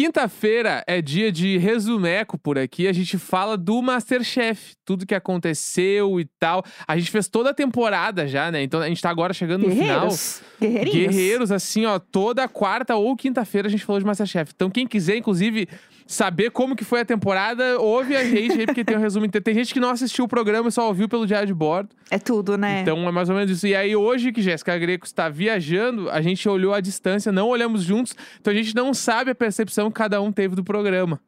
[0.00, 2.88] Quinta-feira é dia de resumeco por aqui.
[2.88, 6.64] A gente fala do Masterchef, tudo que aconteceu e tal.
[6.88, 8.62] A gente fez toda a temporada já, né?
[8.62, 10.08] Então a gente tá agora chegando no final.
[10.08, 10.42] Guerreiros.
[10.90, 14.52] Guerreiros, assim, ó, toda quarta ou quinta-feira a gente falou de Masterchef.
[14.54, 15.68] Então, quem quiser, inclusive,
[16.10, 19.44] saber como que foi a temporada, ouve a gente aí, porque tem um resumo inteiro.
[19.44, 21.90] Tem gente que não assistiu o programa e só ouviu pelo diário de bordo.
[22.10, 22.80] É tudo, né?
[22.80, 23.64] Então, é mais ou menos isso.
[23.66, 27.84] E aí, hoje que Jéssica Greco está viajando, a gente olhou à distância, não olhamos
[27.84, 28.16] juntos.
[28.40, 31.20] Então, a gente não sabe a percepção que cada um teve do programa.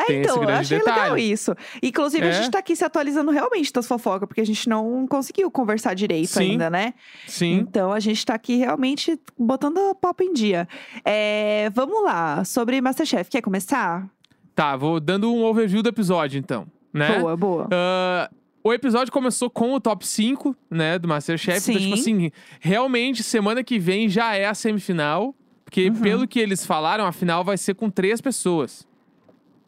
[0.00, 1.00] É, tem então, eu achei detalhe.
[1.00, 1.54] legal isso.
[1.82, 2.32] Inclusive, a É.
[2.32, 6.28] gente tá aqui se atualizando realmente das fofocas, porque a gente não conseguiu conversar direito
[6.28, 6.52] Sim.
[6.52, 6.94] ainda, né?
[7.26, 7.54] Sim.
[7.54, 10.66] Então, a gente tá aqui realmente botando a papo em dia.
[11.04, 13.30] É, vamos lá, sobre Masterchef.
[13.30, 14.08] Quer começar?
[14.54, 16.66] Tá, vou dando um overview do episódio, então.
[16.92, 17.18] Né?
[17.18, 17.68] Boa, boa.
[17.72, 18.30] Ah,
[18.62, 21.58] o episódio começou com o top 5, né, do Masterchef.
[21.70, 22.00] Então, tipo Sim.
[22.00, 25.34] assim, realmente, semana que vem já é a semifinal.
[25.64, 25.94] Porque, Uhum.
[25.96, 28.86] pelo que eles falaram, a final vai ser com três pessoas.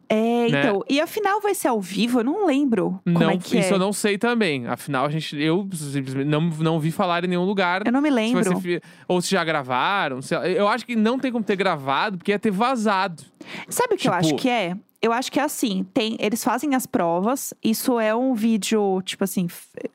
[0.07, 0.59] É, né?
[0.61, 0.83] então.
[0.89, 2.19] E a final vai ser ao vivo?
[2.19, 3.75] Eu não lembro como não, é que isso é.
[3.75, 4.67] eu não sei também.
[4.67, 7.81] Afinal, a gente, eu simplesmente não, não vi falar em nenhum lugar.
[7.85, 8.43] Eu não me se lembro.
[8.43, 10.19] ser fi- ou se já gravaram.
[10.31, 10.47] lá.
[10.47, 13.23] eu acho que não tem como ter gravado, porque ia ter vazado.
[13.69, 14.75] Sabe o que eu Tipo- acho que é?
[15.01, 19.23] eu acho que é assim, tem, eles fazem as provas, isso é um vídeo, tipo
[19.23, 19.47] assim,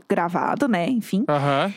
[0.09, 0.88] gravado, né?
[0.88, 1.25] Enfim.
[1.29, 1.73] Aham.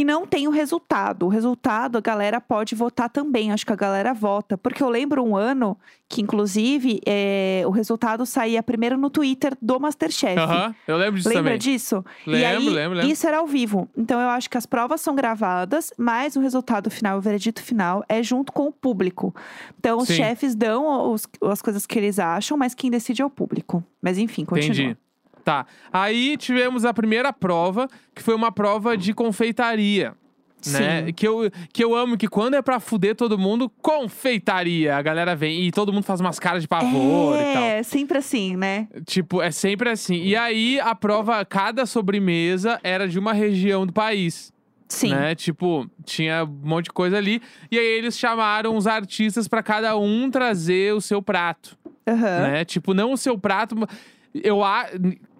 [0.00, 1.26] E não tem o resultado.
[1.26, 3.52] O resultado a galera pode votar também.
[3.52, 4.56] Acho que a galera vota.
[4.56, 5.76] Porque eu lembro um ano
[6.08, 10.38] que, inclusive, é, o resultado saía primeiro no Twitter do Masterchef.
[10.38, 10.74] Aham.
[10.88, 11.58] Eu lembro disso Lembra também.
[11.58, 12.02] disso?
[12.26, 13.12] e Lembro, aí, lembro, lembro.
[13.12, 13.88] isso era ao vivo.
[13.94, 18.02] Então eu acho que as provas são gravadas, mas o resultado final, o veredito final,
[18.08, 19.34] é junto com o público.
[19.78, 20.14] Então os Sim.
[20.14, 23.84] chefes dão os- as coisas que eles acham, mas quem decide é o público.
[24.00, 24.72] Mas enfim, continua.
[24.74, 24.96] Entendi.
[25.44, 25.66] Tá.
[25.92, 30.14] Aí tivemos a primeira prova, que foi uma prova de confeitaria.
[30.66, 31.06] Né?
[31.06, 31.12] Sim.
[31.14, 34.96] Que, eu, que eu amo que quando é pra fuder todo mundo, confeitaria.
[34.96, 37.62] A galera vem e todo mundo faz umas caras de pavor e tal.
[37.62, 38.86] É, sempre assim, né?
[39.06, 40.16] Tipo, é sempre assim.
[40.16, 44.52] E aí a prova, cada sobremesa era de uma região do país.
[44.86, 45.10] Sim.
[45.14, 45.34] Né?
[45.34, 47.40] Tipo, tinha um monte de coisa ali.
[47.70, 51.78] E aí eles chamaram os artistas pra cada um trazer o seu prato.
[52.06, 52.40] Aham.
[52.42, 52.64] Né?
[52.64, 53.76] Tipo, não o seu prato.
[54.34, 54.86] Eu a...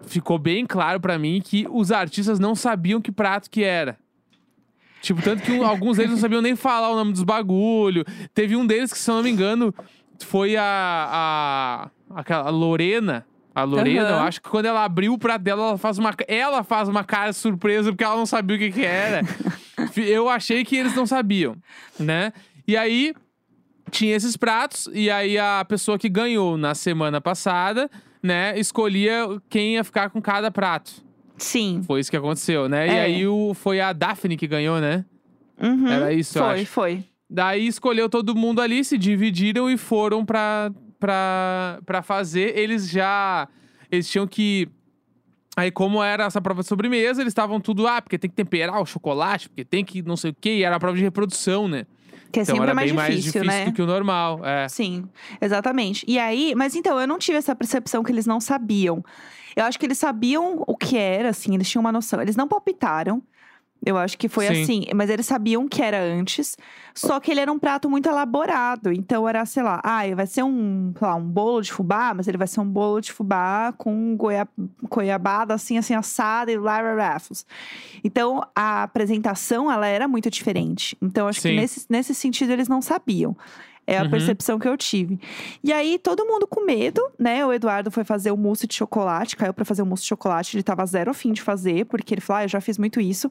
[0.05, 3.97] ficou bem claro pra mim que os artistas não sabiam que prato que era.
[5.01, 8.05] Tipo, tanto que um- alguns deles não sabiam nem falar o nome dos bagulho.
[8.33, 9.73] Teve um deles que, se eu não me engano,
[10.25, 11.89] foi a.
[12.11, 13.25] a aquela a Lorena.
[13.53, 14.27] A Lorena, eu Aham.
[14.27, 17.31] acho que quando ela abriu o prato dela, ela faz uma, ela faz uma cara
[17.31, 19.21] de surpresa porque ela não sabia o que, que era.
[19.97, 21.57] Eu achei que eles não sabiam,
[21.99, 22.31] né?
[22.65, 23.13] E aí,
[23.89, 27.89] tinha esses pratos, e aí a pessoa que ganhou na semana passada,
[28.21, 30.91] né, escolhia quem ia ficar com cada prato.
[31.37, 31.81] Sim.
[31.85, 32.87] Foi isso que aconteceu, né?
[32.87, 33.01] E É.
[33.01, 35.03] aí o, foi a Daphne que ganhou, né?
[35.61, 35.87] Uhum.
[35.87, 36.65] Era isso, eu Foi, acho.
[36.67, 37.03] foi.
[37.29, 42.57] Daí escolheu todo mundo ali, se dividiram e foram pra, pra, pra fazer.
[42.57, 43.47] Eles já.
[43.91, 44.67] Eles tinham que.
[45.55, 48.81] Aí, como era essa prova de sobremesa, eles estavam tudo, ah, porque tem que temperar
[48.81, 51.67] o chocolate, porque tem que não sei o quê, e era a prova de reprodução,
[51.67, 51.85] né?
[52.31, 53.65] Que é então sempre era mais bem mais difícil, difícil né?
[53.65, 54.45] do que o normal.
[54.45, 54.67] É.
[54.69, 55.05] Sim,
[55.39, 56.05] exatamente.
[56.07, 59.03] E aí, mas então, eu não tive essa percepção que eles não sabiam.
[59.55, 62.21] Eu acho que eles sabiam o que era, assim, eles tinham uma noção.
[62.21, 63.21] Eles não palpitaram.
[63.83, 64.61] Eu acho que foi Sim.
[64.61, 66.55] assim, mas eles sabiam que era antes,
[66.93, 68.91] só que ele era um prato muito elaborado.
[68.91, 72.37] Então era, sei lá, ah, vai ser um, lá, um bolo de fubá, mas ele
[72.37, 74.47] vai ser um bolo de fubá com goia,
[74.83, 77.17] goiabada assim, assim, assada e lá, lá.
[78.03, 80.95] Então a apresentação, ela era muito diferente.
[81.01, 81.55] Então acho que Sim.
[81.55, 83.35] nesse, nesse sentido eles não sabiam.
[83.91, 84.09] É a Uhum.
[84.09, 85.19] percepção que eu tive.
[85.63, 87.45] E aí, todo mundo com medo, né?
[87.45, 90.55] O Eduardo foi fazer o mousse de chocolate, caiu pra fazer o mousse de chocolate.
[90.55, 93.29] Ele tava zero afim de fazer, porque ele falou, ah, eu já fiz muito isso.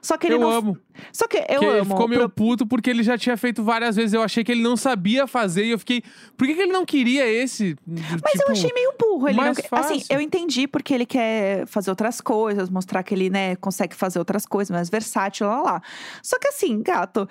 [0.00, 0.50] Só que ele Eu não.
[0.50, 0.78] amo.
[1.12, 1.90] Só que eu que ele amo.
[1.90, 4.14] ficou meio puto porque ele já tinha feito várias vezes.
[4.14, 6.02] Eu achei que ele não sabia fazer e eu fiquei.
[6.36, 7.76] Por que, que ele não queria esse?
[7.86, 9.28] Mas tipo, eu achei meio burro.
[9.28, 9.44] Ele não...
[9.44, 10.06] mais quer- Assim, fácil.
[10.14, 14.46] eu entendi porque ele quer fazer outras coisas, mostrar que ele, né, consegue fazer outras
[14.46, 15.82] coisas, mais versátil, lá, lá.
[16.22, 17.28] Só que assim, gato,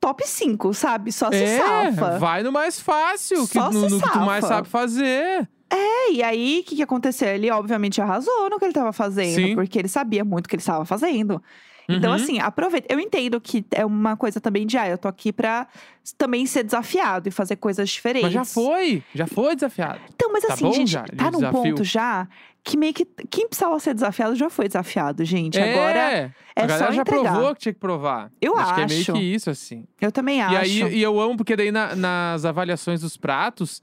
[0.00, 1.12] top 5, sabe?
[1.12, 2.18] Só se É, safa.
[2.18, 5.48] vai no mais fácil, que, Só no, se no que tu mais sabe fazer.
[5.72, 7.28] É, e aí, o que, que aconteceu?
[7.28, 9.54] Ele, obviamente, arrasou no que ele tava fazendo, Sim.
[9.54, 11.40] porque ele sabia muito o que ele estava fazendo.
[11.96, 12.16] Então, Uhum.
[12.16, 12.92] assim, aproveita.
[12.92, 15.66] Eu entendo que é uma coisa também de, ah, eu tô aqui pra
[16.16, 18.24] também ser desafiado e fazer coisas diferentes.
[18.24, 20.00] Mas já foi, já foi desafiado.
[20.14, 21.62] Então, mas Tá assim, bom gente, já, tá num desafio.
[21.62, 22.28] ponto já
[22.62, 25.58] que meio que quem precisava ser desafiado já foi desafiado, gente.
[25.58, 27.32] Agora, é, é a galera só já entregar.
[27.32, 28.30] provou que tinha que provar.
[28.40, 28.74] Eu acho.
[28.74, 29.12] que é meio acho.
[29.14, 29.84] que isso, assim.
[30.00, 30.54] eu também acho.
[30.54, 33.82] E aí, e eu amo porque daí na- nas avaliações dos pratos,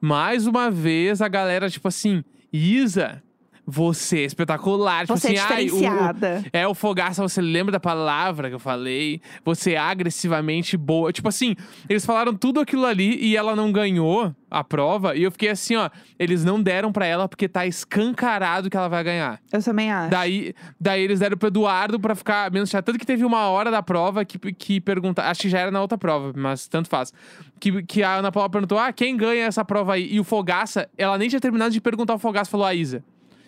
[0.00, 3.22] mais uma vez a galera, tipo assim, Isa,
[3.70, 5.06] você é espetacular.
[5.06, 6.44] Tipo Você é assim, ai, o- diferenciada.
[6.54, 9.20] É, o Fogaça, você lembra da palavra que eu falei?
[9.44, 11.12] Você é agressivamente boa.
[11.12, 11.54] Tipo assim,
[11.86, 15.14] eles falaram tudo aquilo ali e ela não ganhou a prova.
[15.14, 18.88] E eu fiquei assim, ó, eles não deram pra ela porque tá escancarado que ela
[18.88, 19.38] vai ganhar.
[19.52, 20.10] Eu também acho.
[20.10, 22.86] Daí, daí eles deram pro Eduardo pra ficar menos chato.
[22.86, 25.22] Tanto que teve uma hora da prova que, que pergunta.
[25.24, 27.12] Acho que já era na outra prova, mas tanto faz.
[27.60, 30.08] Que, que a Ana Paula perguntou: ah, quem ganha essa prova aí?
[30.10, 33.04] E o Fogaça, ela nem tinha terminado de perguntar o Fogaça, falou a Isa.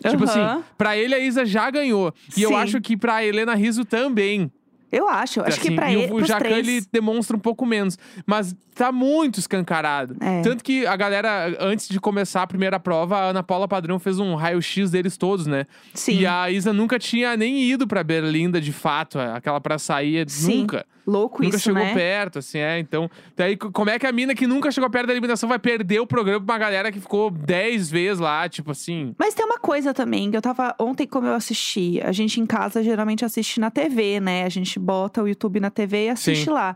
[0.09, 0.53] Tipo Aham.
[0.55, 2.13] assim, pra ele a Isa já ganhou.
[2.35, 2.55] E eu Sim.
[2.55, 4.51] acho que pra Helena Riso também.
[4.91, 5.39] Eu acho.
[5.39, 7.97] Acho que assim, pra e ele, o, Jacan, ele demonstra um pouco menos.
[8.25, 10.17] Mas tá muito escancarado.
[10.19, 10.41] É.
[10.41, 14.19] Tanto que a galera, antes de começar a primeira prova, a Ana Paula Padrão fez
[14.19, 15.65] um raio-x deles todos, né?
[15.93, 20.29] Sim, E a Isa nunca tinha nem ido pra Berlinda de fato, aquela pra sair,
[20.29, 20.57] Sim.
[20.61, 20.85] nunca.
[21.05, 21.93] Louco nunca isso, chegou né?
[21.93, 22.79] perto, assim, é.
[22.79, 25.59] Então, daí co- como é que a mina que nunca chegou perto da eliminação vai
[25.59, 29.13] perder o programa pra uma galera que ficou 10 vezes lá, tipo assim.
[29.17, 30.75] Mas tem uma coisa também, que eu tava.
[30.79, 34.43] Ontem, como eu assisti, a gente em casa geralmente assiste na TV, né?
[34.43, 36.51] A gente bota o YouTube na TV e assiste Sim.
[36.51, 36.75] lá.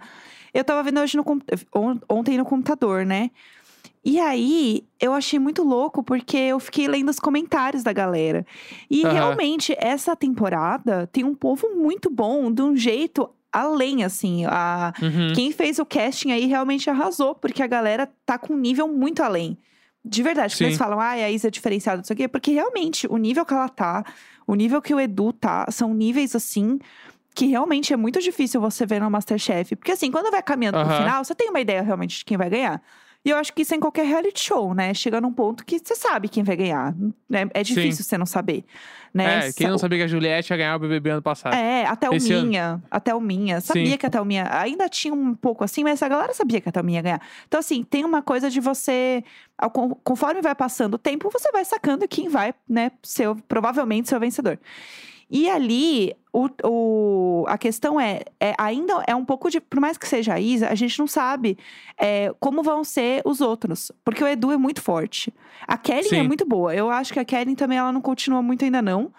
[0.54, 1.24] Eu tava vendo hoje no
[2.10, 3.30] ontem no computador, né?
[4.08, 8.46] E aí, eu achei muito louco porque eu fiquei lendo os comentários da galera.
[8.90, 9.14] E Aham.
[9.14, 14.46] realmente, essa temporada tem um povo muito bom, de um jeito além, assim.
[14.46, 15.34] A, Uhum.
[15.34, 19.22] quem fez o casting aí realmente arrasou, porque a galera tá com um nível muito
[19.24, 19.58] além.
[20.04, 23.18] De verdade, quando eles falam, ah, a Isa é diferenciada disso aqui, porque realmente o
[23.18, 24.04] nível que ela tá,
[24.46, 26.78] o nível que o Edu tá, são níveis assim
[27.34, 29.76] que realmente é muito difícil você ver no Masterchef.
[29.76, 30.98] Porque assim, quando vai caminhando pro Aham.
[31.04, 32.82] final, você tem uma ideia realmente de quem vai ganhar.
[33.26, 34.94] E eu acho que isso é em qualquer reality show, né?
[34.94, 36.94] Chega num ponto que você sabe quem vai ganhar.
[37.28, 37.50] né?
[37.56, 38.64] É difícil você não saber.
[39.12, 39.48] Né?
[39.48, 41.56] É, quem não sabia que a Juliette ia ganhar o BBB ano passado?
[41.56, 42.48] É, até o Esse ano.
[42.48, 42.84] Minha.
[42.92, 43.62] Até o Minha.
[43.62, 43.98] Sabia Sim.
[43.98, 44.48] que até o Minha.
[44.60, 47.22] Ainda tinha um pouco assim, mas a galera sabia que até o Minha ia ganhar.
[47.48, 49.24] Então, assim, tem uma coisa de você.
[49.58, 54.18] ao Conforme vai passando o tempo, você vai sacando quem vai, né, ser, provavelmente ser
[54.18, 54.60] o vencedor.
[55.30, 59.60] E ali, o, o- a questão é, é, ainda é um pouco de.
[59.60, 61.58] Por mais que seja a Isa, a gente não sabe
[61.98, 63.92] é, como vão ser os outros.
[64.04, 65.34] Porque o Edu é muito forte.
[65.68, 66.76] A Kelly é muito boa.
[66.76, 69.12] Eu acho que a Kelly também ela não continua muito ainda, não.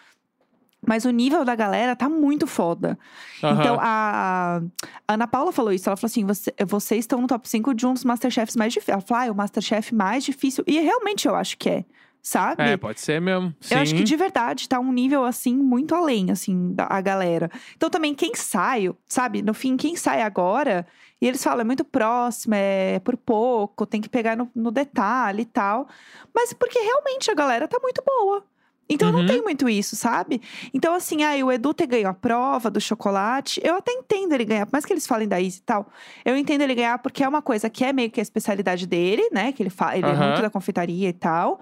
[0.86, 2.96] Mas o nível da galera tá muito foda.
[3.42, 3.58] Aham.
[3.60, 4.60] Então, a,
[5.08, 5.88] a Ana Paula falou isso.
[5.88, 8.92] Ela falou assim: "Você- vocês estão no top 5 de um dos Masterchefs mais difíceis.
[8.94, 10.62] Ela falou: ah, é o Masterchef mais difícil.
[10.66, 11.84] E realmente eu acho que é.
[12.26, 12.64] Sabe?
[12.64, 13.54] É, pode ser mesmo.
[13.70, 14.04] Eu acho que Sim.
[14.04, 17.48] de verdade tá um nível assim muito além, assim, da a galera.
[17.76, 19.42] Então também quem sai, sabe?
[19.42, 20.84] No fim, quem sai agora,
[21.22, 25.42] e eles falam, é muito próximo, é por pouco, tem que pegar no, no detalhe
[25.42, 25.86] e tal.
[26.34, 28.42] Mas porque realmente a galera tá muito boa.
[28.88, 29.26] Então não Uhum.
[29.26, 30.42] tem muito isso, sabe?
[30.74, 34.44] Então, assim, aí o Edu ter ganho a prova do chocolate, eu até entendo ele
[34.44, 35.88] ganhar, por mais que eles falem da Izzy e tal,
[36.24, 39.28] eu entendo ele ganhar porque é uma coisa que é meio que a especialidade dele,
[39.30, 39.52] né?
[39.52, 40.24] Que ele, fa ele é Aham.
[40.24, 41.60] muito da confeitaria e tal.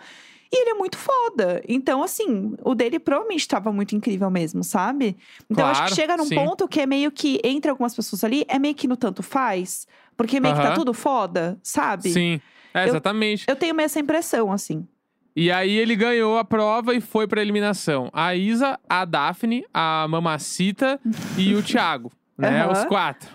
[0.53, 1.63] E ele é muito foda.
[1.69, 5.17] Então, assim, o dele provavelmente estava muito incrível mesmo, sabe?
[5.51, 6.35] Então, acho que Claro, chega num sim.
[6.35, 9.87] ponto que é meio que, entre algumas pessoas ali, é meio que no tanto faz.
[10.17, 12.11] Porque meio que tá tudo foda, sabe?
[12.13, 12.41] Sim.
[12.73, 13.45] É, Eu- exatamente.
[13.49, 14.87] Eu tenho meio essa impressão, assim.
[15.37, 18.09] E aí ele ganhou a prova e foi pra eliminação.
[18.13, 21.01] A Isa, a Daphne, a Mamacita
[21.37, 22.13] e o Thiago.
[22.39, 22.65] Né?
[22.69, 23.29] Os quatro.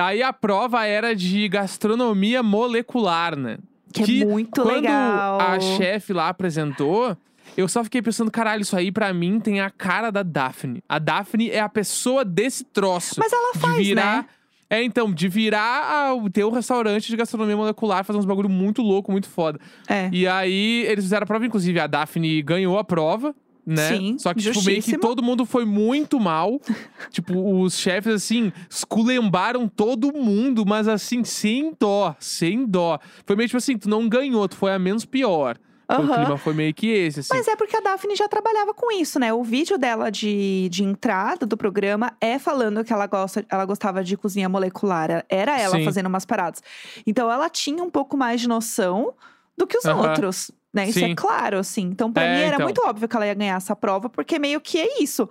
[0.00, 3.58] Aí a prova era de gastronomia molecular, né?
[3.92, 5.40] Que, é muito quando legal.
[5.40, 7.16] a chefe lá apresentou,
[7.56, 10.82] eu só fiquei pensando, caralho, isso aí pra mim tem a cara da Daphne.
[10.88, 13.16] A Daphne é a pessoa desse troço.
[13.18, 14.16] Mas ela faz, de virar.
[14.18, 14.26] né?
[14.72, 18.82] É, então, de virar a, ter um restaurante de gastronomia molecular, fazer uns bagulho muito
[18.82, 19.58] louco, muito foda.
[19.88, 20.08] É.
[20.12, 23.34] E aí, eles fizeram a prova, inclusive, a Daphne ganhou a prova,
[23.66, 23.96] né?
[23.96, 26.60] Sim, Só que, tipo, meio que todo mundo foi muito mal.
[27.10, 32.98] tipo, os chefes, assim, esculembaram todo mundo, mas assim, sem dó, sem dó.
[33.26, 35.58] Foi meio tipo assim, tu não ganhou, tu foi a menos pior.
[35.88, 36.14] O Aham.
[36.14, 37.34] clima foi meio que esse, assim.
[37.34, 39.32] Mas é porque a Daphne já trabalhava com isso, né?
[39.32, 44.04] O vídeo dela de, de entrada do programa é falando que ela, gosta, ela gostava
[44.04, 45.24] de cozinha molecular.
[45.28, 45.84] Era ela Sim.
[45.84, 46.62] fazendo umas paradas.
[47.04, 49.14] Então ela tinha um pouco mais de noção
[49.58, 50.08] do que os Aham.
[50.08, 50.52] outros.
[50.72, 50.88] Né?
[50.88, 51.14] Isso é Sim.
[51.14, 51.82] claro, assim.
[51.82, 52.66] Então, pra É, mim, era então.
[52.66, 55.28] muito óbvio que ela ia ganhar essa prova, porque meio que é isso.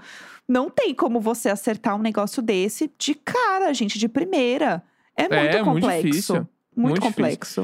[0.47, 4.83] Não tem como você acertar um negócio desse de cara, gente, de primeira.
[5.15, 6.05] É muito É, muito complexo.
[6.07, 6.35] difícil.
[6.35, 7.13] Muito, Muito difícil.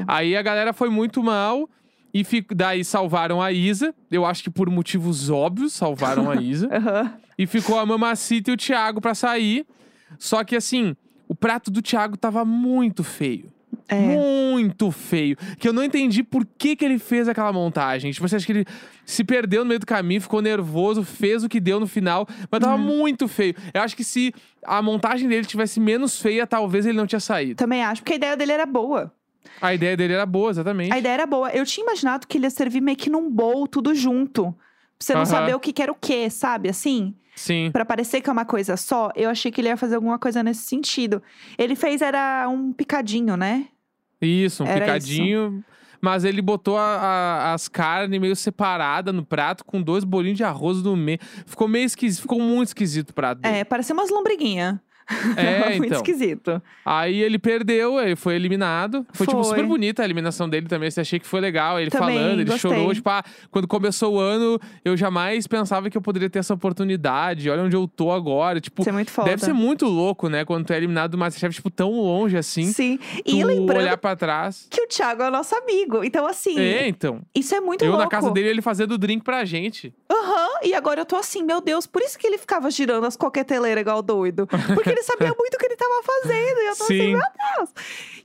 [0.00, 0.04] complexo.
[0.08, 1.68] Aí a galera foi muito mal.
[2.14, 3.94] E daí salvaram a Isa.
[4.10, 6.68] Eu acho que por motivos óbvios salvaram a Isa.
[6.74, 7.12] Aham.
[7.38, 9.66] E ficou a Mamacita e o Thiago pra sair.
[10.18, 10.96] Só que assim,
[11.28, 13.52] o prato do Thiago tava muito feio.
[13.88, 13.94] É.
[14.00, 15.36] Muito feio.
[15.58, 18.10] Que eu não entendi por que, que ele fez aquela montagem.
[18.10, 18.66] Tipo, você acha que ele
[19.04, 22.60] se perdeu no meio do caminho, ficou nervoso, fez o que deu no final, mas
[22.60, 22.82] tava Uhum.
[22.82, 23.54] muito feio.
[23.72, 27.54] Eu acho que se a montagem dele tivesse menos feia, talvez ele não tinha saído.
[27.56, 29.12] Também acho, porque a ideia dele era boa.
[29.60, 30.92] A ideia dele era boa, exatamente.
[30.92, 31.50] A ideia era boa.
[31.50, 34.46] Eu tinha imaginado que ele ia servir meio que num bowl, tudo junto.
[34.52, 34.54] Pra
[34.98, 35.26] você não Aham.
[35.30, 36.68] saber o que, que era o que, sabe?
[36.68, 37.70] Assim, Sim.
[37.70, 40.42] Pra parecer que é uma coisa só, eu achei que ele ia fazer alguma coisa
[40.42, 41.22] nesse sentido.
[41.58, 43.66] Ele fez, era um picadinho, né?
[44.20, 45.64] Isso, um Era picadinho.
[46.00, 50.44] Mas ele botou a- a- as carnes meio separadas no prato, com dois bolinhos de
[50.44, 51.18] arroz no meio.
[51.46, 53.56] Ficou meio esquisito, ficou muito esquisito o prato dele.
[53.56, 54.76] É, parecia umas lombriguinhas.
[55.36, 55.96] É, Muito então.
[55.98, 56.62] esquisito.
[56.84, 59.06] Aí ele perdeu, ele foi eliminado.
[59.12, 59.50] Foi, tipo, Foi.
[59.56, 60.90] super bonita a eliminação dele também.
[60.90, 61.78] Você achei que foi legal.
[61.80, 62.70] Ele Também, falando, ele gostei.
[62.70, 62.94] chorou.
[62.94, 67.48] Tipo, ah, quando começou o ano, eu jamais pensava que eu poderia ter essa oportunidade.
[67.50, 68.60] Olha onde eu tô agora.
[68.60, 69.28] Tipo, Isso é muito foda.
[69.30, 70.44] deve ser muito louco, né?
[70.44, 72.64] Quando tu é eliminado do Masterchef, tipo, tão longe assim.
[72.66, 72.98] Sim.
[73.24, 74.66] E lembrando olhar pra trás.
[74.70, 76.02] que o Thiago é o nosso amigo.
[76.04, 77.20] Então, assim, É, então.
[77.34, 78.02] isso é muito eu louco.
[78.04, 79.92] na casa dele, ele fazendo drink pra gente.
[80.16, 83.16] Aham, e agora eu tô assim, meu Deus, por isso que ele ficava girando as
[83.16, 84.46] coqueteleiras igual doido.
[84.46, 86.60] Porque ele sabia muito o que ele tava fazendo.
[86.60, 87.12] E eu tô assim, Sim.
[87.12, 87.20] meu
[87.56, 87.70] Deus.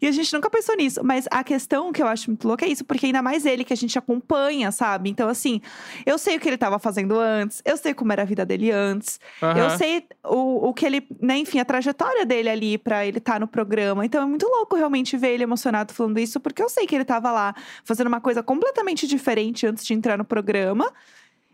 [0.01, 1.01] E a gente nunca pensou nisso.
[1.03, 3.73] Mas a questão que eu acho muito louca é isso, porque ainda mais ele que
[3.73, 5.09] a gente acompanha, sabe?
[5.09, 5.61] Então, assim,
[6.05, 8.71] eu sei o que ele tava fazendo antes, eu sei como era a vida dele
[8.71, 9.77] antes, eu Aham.
[9.77, 13.47] sei o, o que ele, né, enfim, a trajetória dele ali pra ele estar no
[13.47, 14.05] programa.
[14.05, 17.05] Então é muito louco realmente ver ele emocionado falando isso, porque eu sei que ele
[17.05, 20.91] tava lá fazendo uma coisa completamente diferente antes de entrar no programa.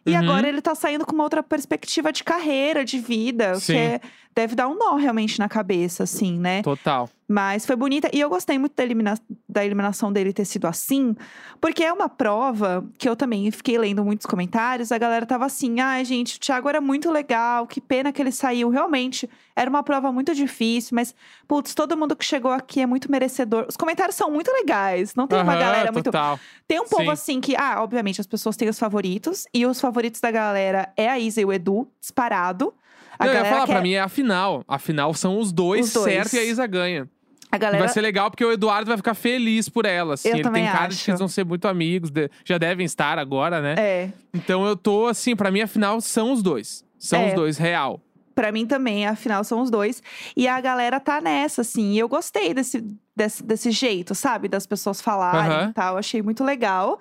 [0.08, 0.18] E Uhum.
[0.20, 3.74] agora ele tá saindo com uma outra perspectiva de carreira, de vida, Sim.
[3.74, 4.02] que é
[4.38, 6.62] deve dar um nó realmente na cabeça, assim, né?
[6.62, 7.10] Total.
[7.28, 8.08] Mas foi bonita.
[8.14, 9.20] E eu gostei muito da, elimina-
[9.50, 11.16] da eliminação dele ter sido assim,
[11.60, 14.92] porque é uma prova que eu também fiquei lendo muitos comentários.
[14.92, 18.32] A galera tava assim: ai, gente, o Thiago era muito legal, que pena que ele
[18.32, 18.70] saiu.
[18.70, 21.16] Realmente, era uma prova muito difícil, mas,
[21.48, 23.66] putz, todo mundo que chegou aqui é muito merecedor.
[23.68, 25.16] Os comentários são muito legais.
[25.16, 26.06] Não tem uma Aham, galera muito.
[26.06, 26.40] total.
[26.68, 27.10] Tem um povo Sim.
[27.10, 31.10] assim que, ah, obviamente, as pessoas têm os favoritos, e os favoritos da galera é
[31.10, 32.72] a Isa e o Edu, disparado.
[33.20, 34.64] A Não, eu ia falar, quer- pra mim é a final.
[34.68, 36.14] A final são os dois, Os dois.
[36.14, 37.10] certo, e a Isa ganha.
[37.52, 40.16] a galera Vai ser legal porque o Eduardo vai ficar feliz por ela.
[40.16, 40.30] Assim.
[40.30, 41.12] Eu Ele tem cara de que acho.
[41.12, 43.76] eles vão ser muito amigos, de- já devem estar agora, né?
[43.78, 46.84] É, Então eu tô assim, pra mim a final são os dois.
[47.00, 47.28] São É.
[47.30, 48.02] os dois, real.
[48.36, 50.04] Pra mim também, afinal, são os dois.
[50.36, 51.94] E a galera tá nessa, assim.
[51.94, 52.84] E eu gostei desse,
[53.16, 54.48] desse, desse jeito, sabe?
[54.48, 55.98] Das pessoas falarem e tal.
[55.98, 57.00] Achei muito legal.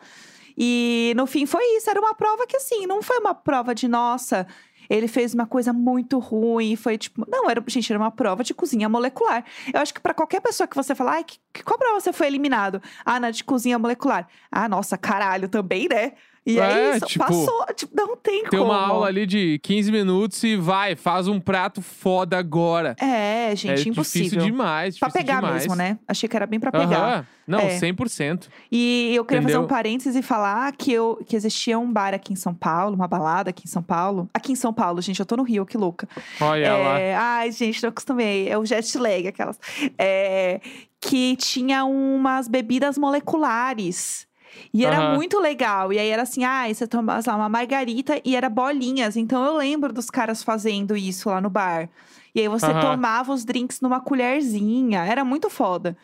[0.56, 1.90] E no fim foi isso.
[1.90, 4.46] Era uma prova que, assim, não foi uma prova de nossa.
[4.88, 7.24] Ele fez uma coisa muito ruim, foi tipo.
[7.28, 9.44] Não, era, gente, era uma prova de cozinha molecular.
[9.72, 12.26] Eu acho que pra qualquer pessoa que você falar, ai, que- qual prova você foi
[12.26, 12.80] eliminado?
[13.04, 14.28] Ah, na de cozinha molecular.
[14.50, 16.12] Ah, nossa, caralho, também, né?
[16.46, 17.66] E é, É, isso, tipo, passou.
[17.74, 18.70] Tipo, não tem Tem como.
[18.70, 22.94] uma aula ali de 15 minutos e vai, faz um prato foda agora.
[23.00, 24.28] É, gente, é impossível.
[24.30, 25.54] difícil demais, Pra difícil pegar demais.
[25.62, 25.98] mesmo, né?
[26.06, 26.96] Achei que era bem pra pegar.
[27.14, 27.26] Aham.
[27.48, 27.78] Não, É.
[27.78, 28.48] 100%.
[28.72, 29.64] E eu queria fazer Entendeu?
[29.64, 33.06] um parênteses e falar que, eu, que existia um bar aqui em São Paulo, uma
[33.06, 34.28] balada aqui em São Paulo.
[34.34, 36.08] Aqui em São Paulo, gente, eu tô no Rio, que louca.
[36.40, 36.98] Olha lá.
[36.98, 38.48] É, ai, gente, não acostumei.
[38.48, 39.60] É o jet lag, aquelas.
[39.96, 40.60] É,
[41.00, 44.25] que tinha umas bebidas moleculares.
[44.72, 45.14] E era Aham.
[45.14, 45.92] muito legal.
[45.92, 49.16] E aí era assim, ah, você toma sei lá, uma margarita e era bolinhas.
[49.16, 51.88] Então eu lembro dos caras fazendo isso lá no bar.
[52.34, 52.80] E aí você Aham.
[52.80, 55.04] tomava os drinks numa colherzinha.
[55.04, 55.96] Era muito foda.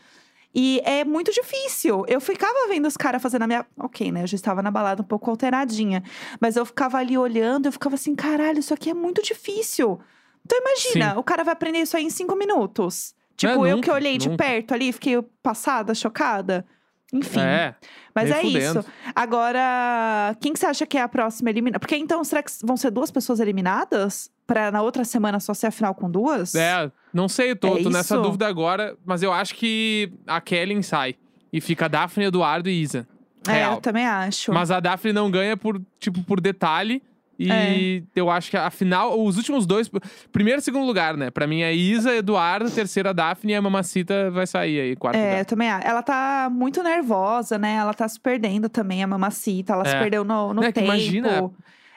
[0.55, 2.05] E é muito difícil.
[2.07, 3.67] Eu ficava vendo os caras fazendo a minha.
[3.79, 4.23] Ok, né?
[4.23, 6.03] Eu já estava na balada um pouco alteradinha.
[6.41, 9.99] Mas eu ficava ali olhando, eu ficava assim, caralho, isso aqui é muito difícil.
[10.45, 11.19] Então imagina, Sim.
[11.19, 13.15] o cara vai aprender isso aí em cinco minutos.
[13.37, 14.45] Tipo, é eu que nunca, olhei de nunca.
[14.45, 16.67] perto ali, fiquei passada, chocada.
[17.12, 17.40] Enfim.
[17.40, 17.75] É.
[18.14, 18.81] mas é fudendo.
[18.81, 18.90] isso.
[19.14, 21.79] Agora, quem que você acha que é a próxima eliminada?
[21.79, 24.31] Porque então, será que vão ser duas pessoas eliminadas?
[24.46, 26.55] Pra na outra semana só ser a final com duas?
[26.55, 30.83] É, não sei, tô, É tô nessa dúvida agora, mas eu acho que a Kelly
[30.83, 31.14] sai.
[31.53, 33.07] E fica Daphne, Eduardo e Isa.
[33.46, 33.75] É, Real.
[33.75, 34.53] eu também acho.
[34.53, 37.03] Mas a Daphne não ganha por, tipo, por detalhe.
[37.46, 38.20] E É.
[38.20, 39.90] eu acho que a final, os últimos dois.
[40.33, 41.31] Primeiro e segundo lugar, né?
[41.31, 45.31] Pra mim é Isa, Eduardo, terceira Daphne e a Mamacita vai sair aí, quarto É,
[45.31, 45.44] lugar.
[45.46, 45.87] também acho.
[45.87, 47.74] Ela tá muito nervosa, né?
[47.76, 49.72] Ela tá se perdendo também, a mamacita.
[49.72, 49.98] Ela se É.
[49.98, 50.87] perdeu no, no É que tempo.
[50.87, 51.50] imagina,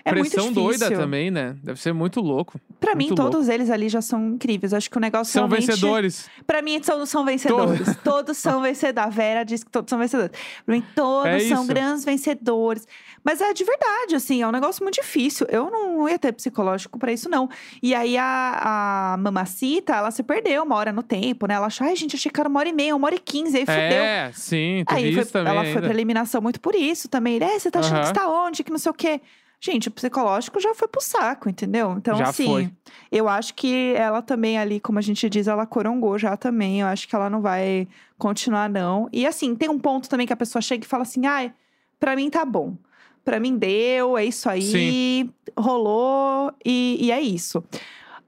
[0.06, 0.64] é muito Pressão difícil.
[0.80, 1.56] doida também, né?
[1.64, 2.60] Deve ser muito louco.
[2.80, 4.72] Pra mim, Muito todos eles ali já são incríveis.
[4.74, 5.66] Acho que o negócio São realmente...
[5.68, 6.30] vencedores.
[6.46, 7.96] Pra mim, todos são vencedores.
[8.04, 9.08] todos são vencedores.
[9.08, 10.32] A Vera diz que todos são vencedores.
[10.66, 12.88] Pra mim, todos É são grandes vencedores.
[13.24, 15.48] Mas é de verdade, assim, é um negócio muito difícil.
[15.50, 17.50] Eu não ia ter psicológico pra isso, não.
[17.82, 21.56] E aí, a, a mamacita, ela se perdeu uma hora no tempo, né?
[21.56, 23.58] Ela achou, ai, gente, achei que era uma hora e meia, uma hora e quinze.
[23.58, 23.80] Aí fudeu.
[23.80, 25.82] É, sim, Aí foi- ela foi ainda.
[25.82, 27.42] pra eliminação muito por isso também.
[27.42, 28.12] É, você tá achando que Aham.
[28.12, 28.64] está onde?
[28.64, 29.20] Que não sei o quê.
[29.66, 31.96] Gente, o psicológico já foi pro saco, entendeu?
[31.98, 32.70] Então, Já assim, foi.
[33.12, 36.82] eu acho que ela também ali, como a gente diz, ela corongou já também.
[36.82, 39.10] Eu acho que ela não vai continuar, não.
[39.12, 41.52] E assim, tem um ponto também que a pessoa chega e fala assim: ai,
[42.00, 42.76] pra mim tá bom.
[43.24, 45.34] Pra mim deu, é isso aí, Sim.
[45.58, 47.64] rolou e, e é isso.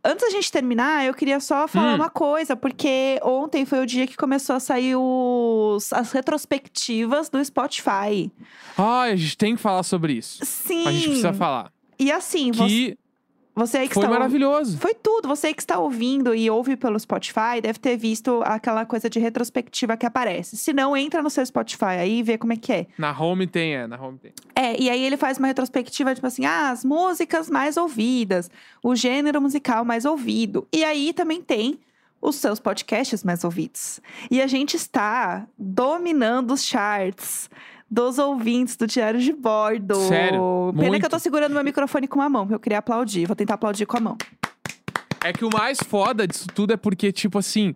[0.03, 1.95] Antes da gente terminar, eu queria só falar Hum.
[1.95, 7.43] uma coisa, porque ontem foi o dia que começou a sair os, as retrospectivas do
[7.43, 8.31] Spotify.
[8.77, 10.39] Ai, a gente tem que falar sobre isso.
[10.45, 10.87] Sim.
[10.87, 11.71] A gente precisa falar.
[11.99, 12.97] E assim, Que você
[13.77, 14.77] aí que foi está maravilhoso.
[14.77, 15.27] Foi tudo.
[15.27, 19.97] Você que está ouvindo e ouve pelo Spotify deve ter visto aquela coisa de retrospectiva
[19.97, 20.55] que aparece.
[20.57, 22.87] Se não, entra no seu Spotify aí e vê como é que é.
[22.97, 24.33] Na home tem, é, na home tem.
[24.55, 28.49] É, e aí ele faz uma retrospectiva, tipo assim, ah, as músicas mais ouvidas,
[28.83, 30.67] o gênero musical mais ouvido.
[30.71, 31.79] E aí também tem
[32.21, 33.99] os seus podcasts mais ouvidos.
[34.29, 37.49] E a gente está dominando os charts
[37.89, 39.95] dos ouvintes do Diário de Bordo.
[39.95, 40.71] Sério?
[40.71, 41.03] Pena que Muito.
[41.03, 43.25] eu tô segurando meu microfone com uma mão, porque eu queria aplaudir.
[43.25, 44.17] Vou tentar aplaudir com a mão.
[45.23, 47.75] É que o mais foda disso tudo é porque, tipo assim,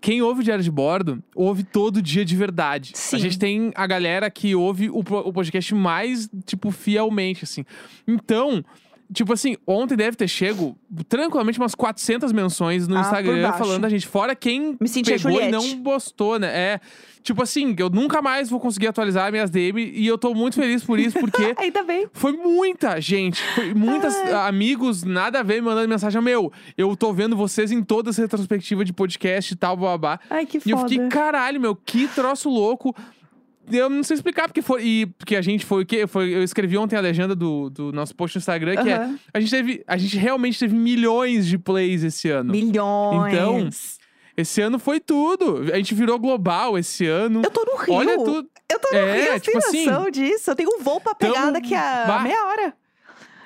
[0.00, 2.92] quem ouve o Diário de Bordo, ouve todo dia de verdade.
[2.94, 3.16] Sim.
[3.16, 7.64] A gente tem a galera que ouve o, o podcast mais, tipo, fielmente, assim.
[8.06, 8.64] Então,
[9.12, 10.76] tipo assim, ontem deve ter chego
[11.08, 14.06] tranquilamente umas 400 menções no Ah, Instagram falando da gente.
[14.06, 16.48] Fora quem pegou e não postou, né?
[16.48, 16.80] É,
[17.22, 20.82] tipo assim, eu nunca mais vou conseguir atualizar minhas DM e eu tô muito feliz
[20.84, 22.06] por isso, porque Ainda bem.
[22.12, 26.20] foi muita gente, foi muitas amigos, nada a ver, me mandando mensagem.
[26.22, 30.18] Meu, eu tô vendo vocês em todas as retrospectivas de podcast e tal, babá.
[30.28, 30.88] Ai, que E eu foda.
[30.88, 32.94] fiquei, caralho, meu, que troço louco.
[33.78, 34.84] Eu não sei explicar, porque foi.
[34.84, 36.06] E porque a gente foi o quê?
[36.06, 38.94] Foi, eu escrevi ontem a legenda do, do nosso post no Instagram, que é.
[38.96, 39.18] Aham.
[39.34, 39.84] A gente teve.
[39.86, 42.50] A gente realmente teve milhões de plays esse ano.
[42.52, 43.32] Milhões.
[43.32, 43.68] Então,
[44.36, 45.70] Esse ano foi tudo.
[45.72, 47.42] A gente virou global esse ano.
[47.44, 47.94] Eu tô no Rio.
[47.94, 48.48] Olha tudo.
[48.70, 50.50] Eu tô no É, Rio, você tipo assim, noção disso?
[50.50, 52.20] Eu tenho um voo pra pegar tamo- daqui a Bah.
[52.22, 52.74] meia hora.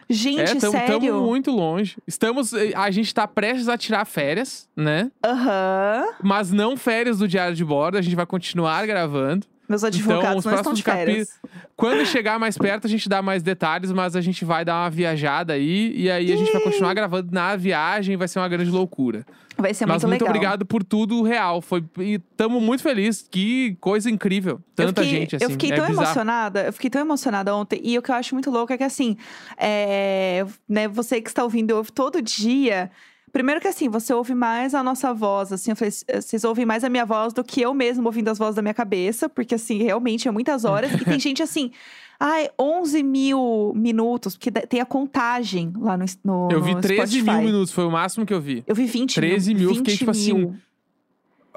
[0.09, 1.01] Gente, é, tamo, sério?
[1.01, 1.97] tamo muito longe.
[2.07, 2.55] Estamos.
[2.55, 5.11] A gente tá prestes a tirar férias, né?
[5.25, 6.05] Aham.
[6.23, 7.99] Mas não férias do Diário de Bordo.
[7.99, 9.45] A gente vai continuar gravando.
[9.69, 11.29] Meus advogados os não estão de férias.
[11.77, 14.91] Quando chegar mais perto, a gente dá mais detalhes, mas a gente vai dar uma
[14.91, 15.93] viajada aí.
[15.97, 19.27] E aí a gente vai continuar gravando na viagem, vai ser uma grande loucura.
[19.59, 20.37] Vai ser mas muito muito legal.
[20.37, 21.61] obrigado por tudo real.
[21.63, 23.27] Foi, e tamo muito felizes.
[23.29, 24.61] Que coisa incrível.
[24.75, 25.45] Tanta fiquei, gente, assim.
[25.45, 26.05] Eu fiquei é tão bizarro.
[26.05, 27.81] emocionada, eu fiquei tão emocionada ontem.
[27.83, 29.17] E o que eu acho muito louco é que, assim,
[29.57, 32.91] é, né, você que está ouvindo, ouve todo dia.
[33.37, 36.83] Primeiro que, assim, você ouve mais a nossa voz, assim, eu falei, vocês ouvem mais
[36.85, 39.83] a minha voz do que eu mesmo ouvindo as vozes da minha cabeça, porque, assim,
[39.83, 40.91] realmente é muitas horas.
[40.95, 41.71] e tem gente, assim,
[42.19, 47.17] ai, 11 mil minutos, porque tem a contagem lá no, no Eu vi no 13
[47.17, 47.45] mil Spotify.
[47.45, 48.65] minutos, foi o máximo que eu vi.
[48.67, 50.57] Eu vi 20 13 mil, eu 20 fiquei, tipo assim, mil.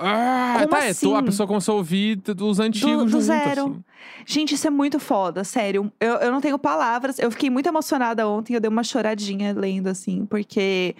[0.01, 1.25] Ah, Como tá, é, tu- a assim?
[1.25, 3.61] pessoa começou a ouvir dos antigos do junto, zero.
[3.63, 3.83] assim.
[4.25, 5.91] Gente, isso é muito foda, sério.
[5.99, 7.19] Eu, eu não tenho palavras.
[7.19, 10.95] Eu fiquei muito emocionada ontem, eu dei uma choradinha lendo, assim, porque.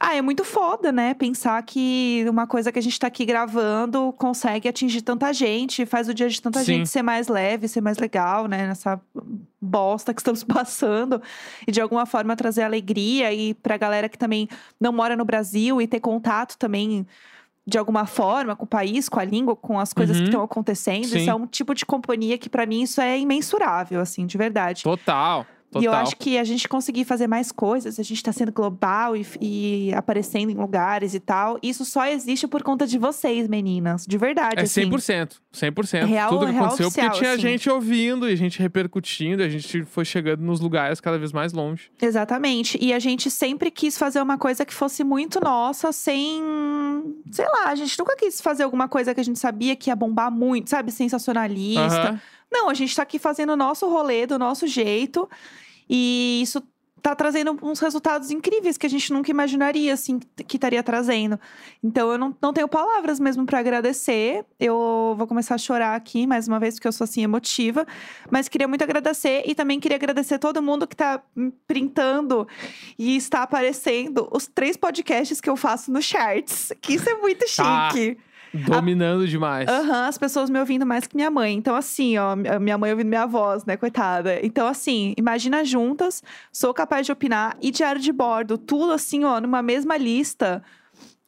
[0.00, 1.12] Ah, é muito foda, né?
[1.14, 6.08] Pensar que uma coisa que a gente tá aqui gravando consegue atingir tanta gente, faz
[6.08, 6.64] o dia de tanta Sim.
[6.66, 8.68] gente ser mais leve, ser mais legal, né?
[8.68, 9.00] Nessa
[9.60, 11.20] bosta que estamos passando.
[11.66, 14.48] E de alguma forma trazer alegria e pra galera que também
[14.80, 17.04] não mora no Brasil e ter contato também
[17.66, 20.22] de alguma forma com o país, com a língua, com as coisas Uhum.
[20.22, 21.06] que estão acontecendo.
[21.06, 21.18] Sim.
[21.18, 24.84] Isso é um tipo de companhia que pra mim isso é imensurável, assim, de verdade.
[24.84, 25.82] Total, total.
[25.82, 29.16] E eu acho que a gente conseguir fazer mais coisas, a gente tá sendo global
[29.16, 34.04] e, e aparecendo em lugares e tal, isso só existe por conta de vocês, meninas.
[34.06, 34.88] De verdade, É assim.
[34.90, 35.36] 100%.
[35.52, 36.04] 100%.
[36.06, 37.42] Real- Tudo que real aconteceu oficial, porque tinha assim.
[37.42, 41.90] gente ouvindo e gente repercutindo, a gente foi chegando nos lugares cada vez mais longe.
[42.00, 42.78] Exatamente.
[42.80, 46.42] E a gente sempre quis fazer uma coisa que fosse muito nossa, sem.
[47.30, 49.96] Sei lá, a gente nunca quis fazer alguma coisa que a gente sabia que ia
[49.96, 50.90] bombar muito, sabe?
[50.92, 51.80] Sensacionalista.
[52.10, 52.20] Aham.
[52.50, 55.28] Não, a gente tá aqui fazendo o nosso rolê, do nosso jeito.
[55.88, 56.62] E isso
[57.00, 61.38] tá trazendo uns resultados incríveis que a gente nunca imaginaria, assim, que estaria trazendo.
[61.82, 64.44] Então, eu não, não tenho palavras mesmo pra agradecer.
[64.58, 67.86] Eu vou começar a chorar aqui, mais uma vez, porque eu sou, assim, emotiva.
[68.30, 69.44] Mas queria muito agradecer.
[69.46, 71.22] E também queria agradecer todo mundo que tá
[71.68, 72.48] printando
[72.98, 76.72] e está aparecendo os três podcasts que eu faço no Charts.
[76.80, 77.90] Que isso é muito Tá.
[77.90, 78.18] chique.
[78.66, 79.68] Dominando demais.
[79.68, 81.54] Aham, as pessoas me ouvindo mais que minha mãe.
[81.54, 84.38] Então, assim, ó, mi- minha mãe ouvindo minha voz, né, coitada.
[84.44, 89.40] Então, assim, imagina juntas, sou capaz de opinar e diário de bordo, tudo assim, ó,
[89.40, 90.62] numa mesma lista.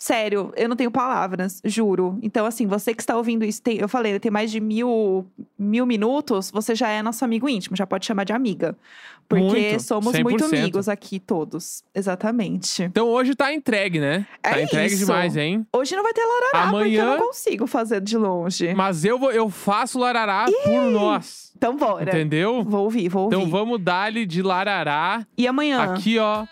[0.02, 2.18] Sério, eu não tenho palavras, juro.
[2.22, 5.26] Então, assim, você que está ouvindo isso, tem- eu falei, tem mais de mil,
[5.58, 8.74] mil minutos, você já é nosso amigo íntimo, já pode chamar de amiga.
[9.28, 10.58] Porque Muito, somos muito 100%.
[10.58, 11.84] amigos aqui, todos.
[11.94, 12.82] Exatamente.
[12.82, 14.26] Então hoje tá entregue, né?
[14.42, 15.04] Tá É entregue isso.
[15.06, 15.64] demais, hein?
[15.72, 18.74] Hoje não vai ter larará, porque eu Amanhã- não consigo fazer de longe.
[18.74, 21.52] Mas eu, vou, eu faço larará por nós.
[21.56, 22.02] Então, bora.
[22.10, 22.64] Entendeu?
[22.64, 23.36] Vou ouvir, vou ouvir.
[23.36, 25.24] Então vamos dar-lhe de larará.
[25.36, 25.80] E amanhã?
[25.92, 26.46] Aqui, ó.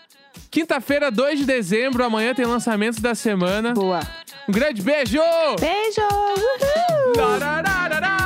[0.51, 2.03] Quinta-feira, 2 de dezembro.
[2.03, 3.73] Amanhã tem lançamentos da semana.
[3.73, 3.99] Boa.
[4.47, 5.19] Um grande beijo!
[5.59, 6.01] Beijo!
[6.01, 8.18] Uhul!